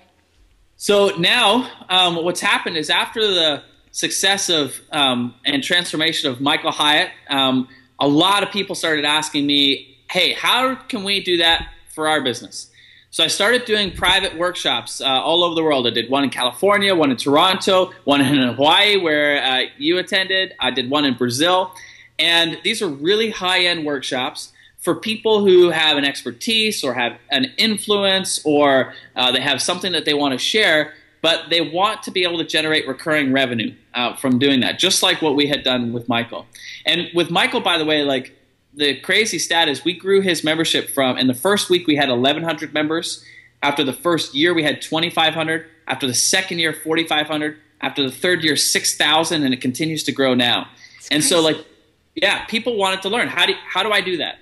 [0.77, 6.71] So, now um, what's happened is after the success of um, and transformation of Michael
[6.71, 7.67] Hyatt, um,
[7.99, 12.21] a lot of people started asking me, hey, how can we do that for our
[12.21, 12.71] business?
[13.11, 15.87] So I started doing private workshops uh, all over the world.
[15.87, 20.55] I did one in California, one in Toronto, one in Hawaii where uh, you attended.
[20.61, 21.73] I did one in Brazil.
[22.19, 27.19] And these are really high end workshops for people who have an expertise or have
[27.31, 32.03] an influence or uh, they have something that they want to share, but they want
[32.03, 35.49] to be able to generate recurring revenue uh, from doing that, just like what we
[35.49, 36.47] had done with Michael.
[36.85, 38.38] And with Michael, by the way, like
[38.75, 42.09] the crazy stat is we grew his membership from in the first week we had
[42.09, 43.25] 1100 members.
[43.63, 48.45] After the first year we had 2500 after the second year 4500 after the third
[48.45, 50.69] year 6000 and it continues to grow now.
[51.11, 51.57] And so like
[52.15, 53.29] yeah people wanted to learn.
[53.29, 54.39] How do how do i do that?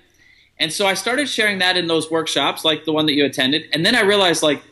[0.58, 3.68] And so i started sharing that in those workshops like the one that you attended.
[3.72, 4.62] And then i realized like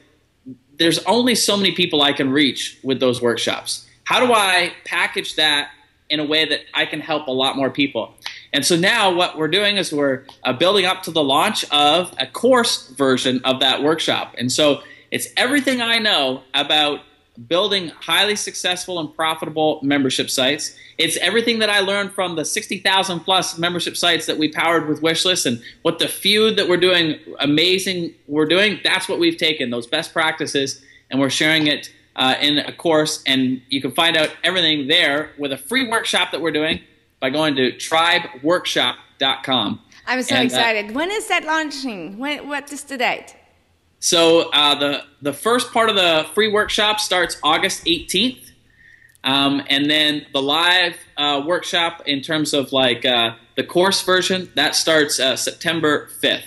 [0.77, 3.89] there's only so many people i can reach with those workshops.
[4.05, 5.71] How do i package that
[6.11, 8.15] in a way that i can help a lot more people
[8.55, 12.15] and so now what we're doing is we're uh, building up to the launch of
[12.19, 14.37] a course version of that workshop.
[14.39, 17.01] And so it's everything I know about
[17.49, 20.77] building highly successful and profitable membership sites.
[20.99, 25.03] It's everything that I learned from the 60,000 plus membership sites that we powered with
[25.03, 28.79] Wishlist and what the few that we're doing amazing we're doing.
[28.85, 30.81] That's what we've taken, those best practices,
[31.11, 33.21] and we're sharing it uh, in a course.
[33.27, 36.83] And you can find out everything there with a free workshop that we're doing
[37.25, 39.81] by going to tribeworkshop.com.
[40.07, 40.91] I'm so and, uh, excited.
[40.91, 42.19] Uh, when is that launching?
[42.19, 43.35] When, what is the date?
[43.99, 48.51] So uh, the the first part of the free workshop starts August 18th,
[49.25, 54.51] um, and then the live uh, workshop in terms of like uh, the course version
[54.55, 56.45] that starts uh, September 5th.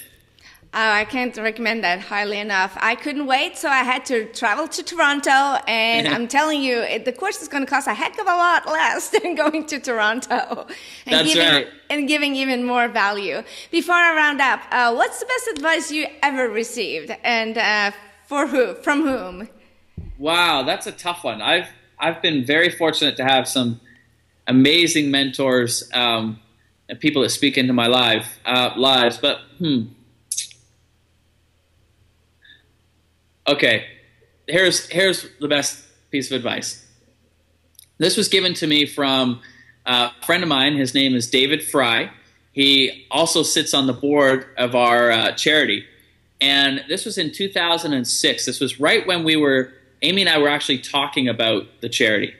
[0.73, 2.77] Oh, I can't recommend that highly enough.
[2.79, 5.31] I couldn't wait, so I had to travel to Toronto,
[5.65, 8.35] and I'm telling you, it, the course is going to cost a heck of a
[8.35, 10.67] lot less than going to Toronto,
[11.05, 11.67] and That's giving right.
[11.89, 13.43] and giving even more value.
[13.71, 17.91] Before I round up, uh, what's the best advice you ever received, and uh,
[18.27, 18.75] for who?
[18.75, 19.47] From whom?
[20.17, 21.41] Wow, that's a tough one.
[21.41, 23.79] I've I've been very fortunate to have some
[24.47, 26.39] amazing mentors um,
[26.89, 29.83] and people that speak into my life uh, lives, but hmm
[33.47, 33.85] Okay,
[34.45, 35.81] here's here's the best
[36.11, 36.85] piece of advice.
[37.97, 39.39] This was given to me from
[39.85, 40.75] a friend of mine.
[40.75, 42.11] His name is David Fry.
[42.51, 45.85] He also sits on the board of our uh, charity.
[46.41, 48.45] And this was in 2006.
[48.45, 49.71] This was right when we were,
[50.01, 52.33] Amy and I were actually talking about the charity.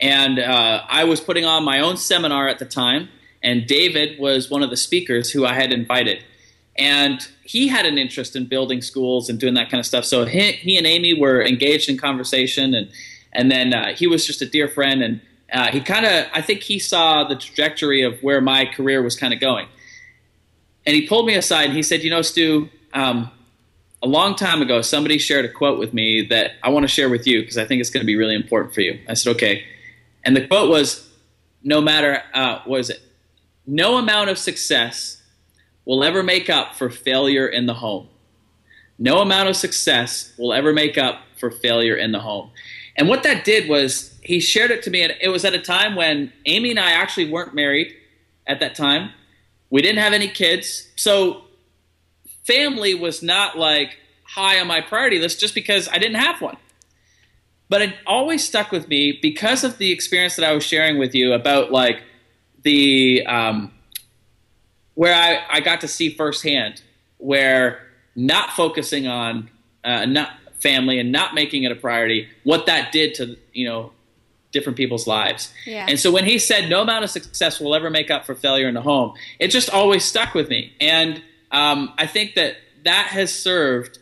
[0.00, 3.08] And uh, I was putting on my own seminar at the time,
[3.42, 6.24] and David was one of the speakers who I had invited
[6.78, 10.04] and he had an interest in building schools and doing that kind of stuff.
[10.04, 12.90] So he, he and Amy were engaged in conversation, and
[13.32, 15.20] and then uh, he was just a dear friend, and
[15.52, 19.16] uh, he kind of I think he saw the trajectory of where my career was
[19.16, 19.66] kind of going,
[20.86, 22.68] and he pulled me aside and he said, you know, Stu.
[22.94, 23.30] Um,
[24.00, 27.08] a long time ago, somebody shared a quote with me that I want to share
[27.08, 29.00] with you because I think it's going to be really important for you.
[29.08, 29.64] I said, okay.
[30.24, 31.08] And the quote was,
[31.64, 33.00] no matter, uh, what is it?
[33.66, 35.17] No amount of success
[35.88, 38.06] will ever make up for failure in the home.
[38.98, 42.50] No amount of success will ever make up for failure in the home.
[42.94, 45.58] And what that did was he shared it to me, and it was at a
[45.58, 47.94] time when Amy and I actually weren't married
[48.46, 49.12] at that time.
[49.70, 50.88] We didn't have any kids.
[50.94, 51.44] So
[52.44, 56.58] family was not like high on my priority list just because I didn't have one.
[57.70, 61.14] But it always stuck with me because of the experience that I was sharing with
[61.14, 62.02] you about like
[62.62, 63.72] the um,
[64.98, 66.82] where I, I got to see firsthand
[67.18, 67.86] where
[68.16, 69.48] not focusing on
[69.84, 73.92] uh, not family and not making it a priority, what that did to you know
[74.50, 75.54] different people's lives.
[75.64, 75.86] Yeah.
[75.88, 78.66] And so when he said no amount of success will ever make up for failure
[78.66, 80.72] in the home, it just always stuck with me.
[80.80, 81.22] And
[81.52, 84.00] um, I think that that has served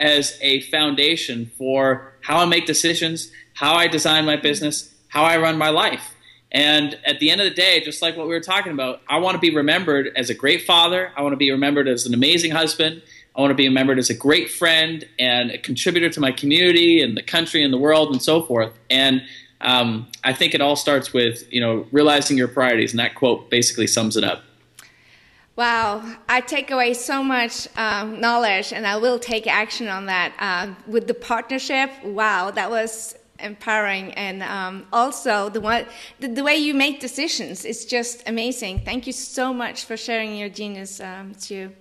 [0.00, 5.36] as a foundation for how I make decisions, how I design my business, how I
[5.36, 6.12] run my life.
[6.50, 9.18] And at the end of the day, just like what we were talking about, I
[9.18, 11.12] want to be remembered as a great father.
[11.16, 13.02] I want to be remembered as an amazing husband.
[13.36, 17.02] I want to be remembered as a great friend and a contributor to my community
[17.02, 18.72] and the country and the world and so forth.
[18.90, 19.22] And
[19.60, 23.50] um, I think it all starts with you know realizing your priorities, and that quote
[23.50, 24.42] basically sums it up.
[25.56, 30.32] Wow, I take away so much um, knowledge and I will take action on that.
[30.38, 34.12] Uh, with the partnership, wow, that was empowering.
[34.14, 35.86] And um, also the, one,
[36.20, 38.80] the, the, way you make decisions is just amazing.
[38.84, 41.72] Thank you so much for sharing your genius um, too.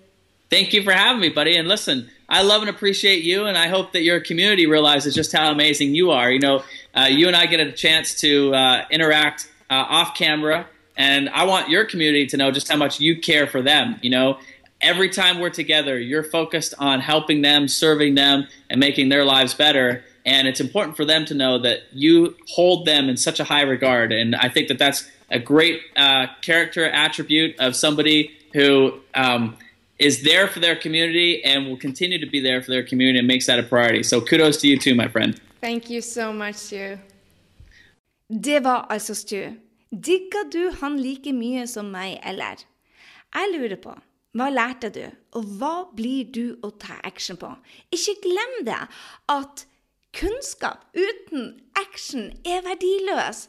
[0.50, 1.58] Thank you for having me, buddy.
[1.58, 5.32] And listen, I love and appreciate you, and I hope that your community realizes just
[5.32, 6.32] how amazing you are.
[6.32, 6.64] You know,
[6.96, 11.46] uh, you and I get a chance to uh, interact uh, off camera and I
[11.46, 14.00] want your community to know just how much you care for them.
[14.02, 14.40] You know,
[14.82, 19.54] every time we're together, you're focused on helping them, serving them, and making their lives
[19.54, 20.04] better.
[20.28, 23.62] And it's important for them to know that you hold them in such a high
[23.76, 24.12] regard.
[24.12, 28.20] And I think that that's a great uh, character attribute of somebody
[28.54, 29.56] who um,
[30.00, 33.28] is there for their community and will continue to be there for their community and
[33.28, 34.04] makes that a priority.
[34.04, 35.40] So kudos to you too, my friend.
[35.62, 36.98] Thank you so much, Stu.
[38.30, 39.42] Det var altså Stu.
[39.92, 42.60] Digger du han like mye som meg, eller?
[43.34, 43.94] Jeg lurer på,
[44.36, 47.50] hva lærte du, og hva blir du å ta action på?
[47.96, 48.82] Ikke glem det
[49.32, 49.66] at
[50.18, 53.48] kunnskap uten action er verdiløs.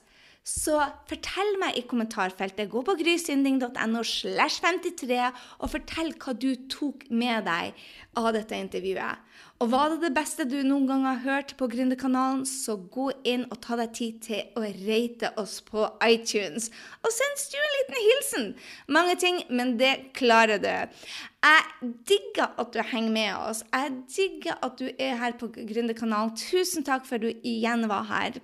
[0.48, 0.78] Så
[1.10, 2.70] fortell meg i kommentarfeltet.
[2.72, 5.18] Gå på grysynding.no slash 53
[5.60, 7.82] og fortell hva du tok med deg
[8.16, 9.27] av dette intervjuet.
[9.58, 13.42] Og var det det beste du noen gang har hørt på Gründerkanalen, så gå inn
[13.50, 16.68] og ta deg tid til å rate oss på iTunes.
[17.02, 18.46] Og send Stu en liten hilsen.
[18.86, 20.70] Mange ting, men det klarer du.
[21.42, 23.64] Jeg digger at du henger med oss.
[23.74, 26.36] Jeg digger at du er her på Gründerkanalen.
[26.38, 28.38] Tusen takk for at du igjen var her.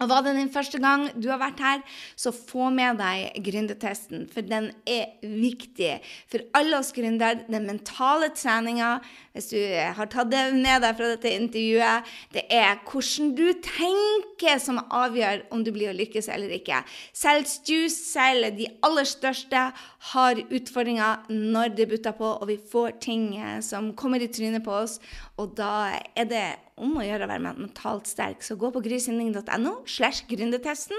[0.00, 1.80] Og Var det din første gang du har vært her,
[2.16, 5.98] så få med deg gründertesten, for den er viktig
[6.30, 7.44] for alle oss gründere.
[7.50, 8.94] Den mentale treninga,
[9.34, 14.62] hvis du har tatt det med deg fra dette intervjuet, det er hvordan du tenker
[14.62, 16.80] som avgjør om du blir å lykkes eller ikke.
[17.12, 19.66] Selv Stu, selv de aller største,
[20.14, 24.72] har utfordringer når det butter på, og vi får ting som kommer i trynet på
[24.80, 24.96] oss,
[25.36, 26.46] og da er det
[26.80, 28.44] om å gjøre å være mentalt sterk.
[28.44, 30.98] Så gå på grysynding.no slash gründertesten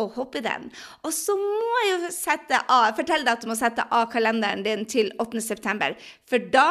[0.00, 0.70] og hopp i den.
[1.06, 4.64] Og så må jeg jo sette av, fortelle deg at du må sette av kalenderen
[4.66, 5.94] din til 8.9.,
[6.28, 6.68] for da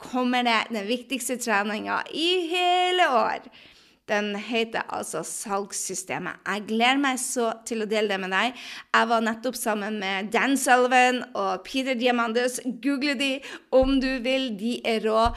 [0.00, 3.50] kommer det den viktigste treninga i hele år.
[4.10, 6.40] Den heter altså Salgssystemet.
[6.42, 8.56] Jeg gleder meg så til å dele det med deg.
[8.90, 12.58] Jeg var nettopp sammen med Dan Sullivan og Peter Diamandus.
[12.82, 13.30] Google de
[13.76, 15.28] om du vil, de er rå.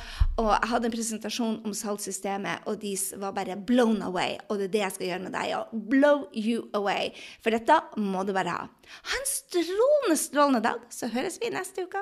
[0.41, 4.39] Og jeg hadde en presentasjon om salgssystemet, og de var bare blown away.
[4.49, 5.77] Og det er det jeg skal gjøre med deg òg.
[5.93, 7.13] Blow you away.
[7.45, 8.67] For dette må du bare ha.
[9.13, 12.01] Ha en strålende, strålende dag, så høres vi neste uke.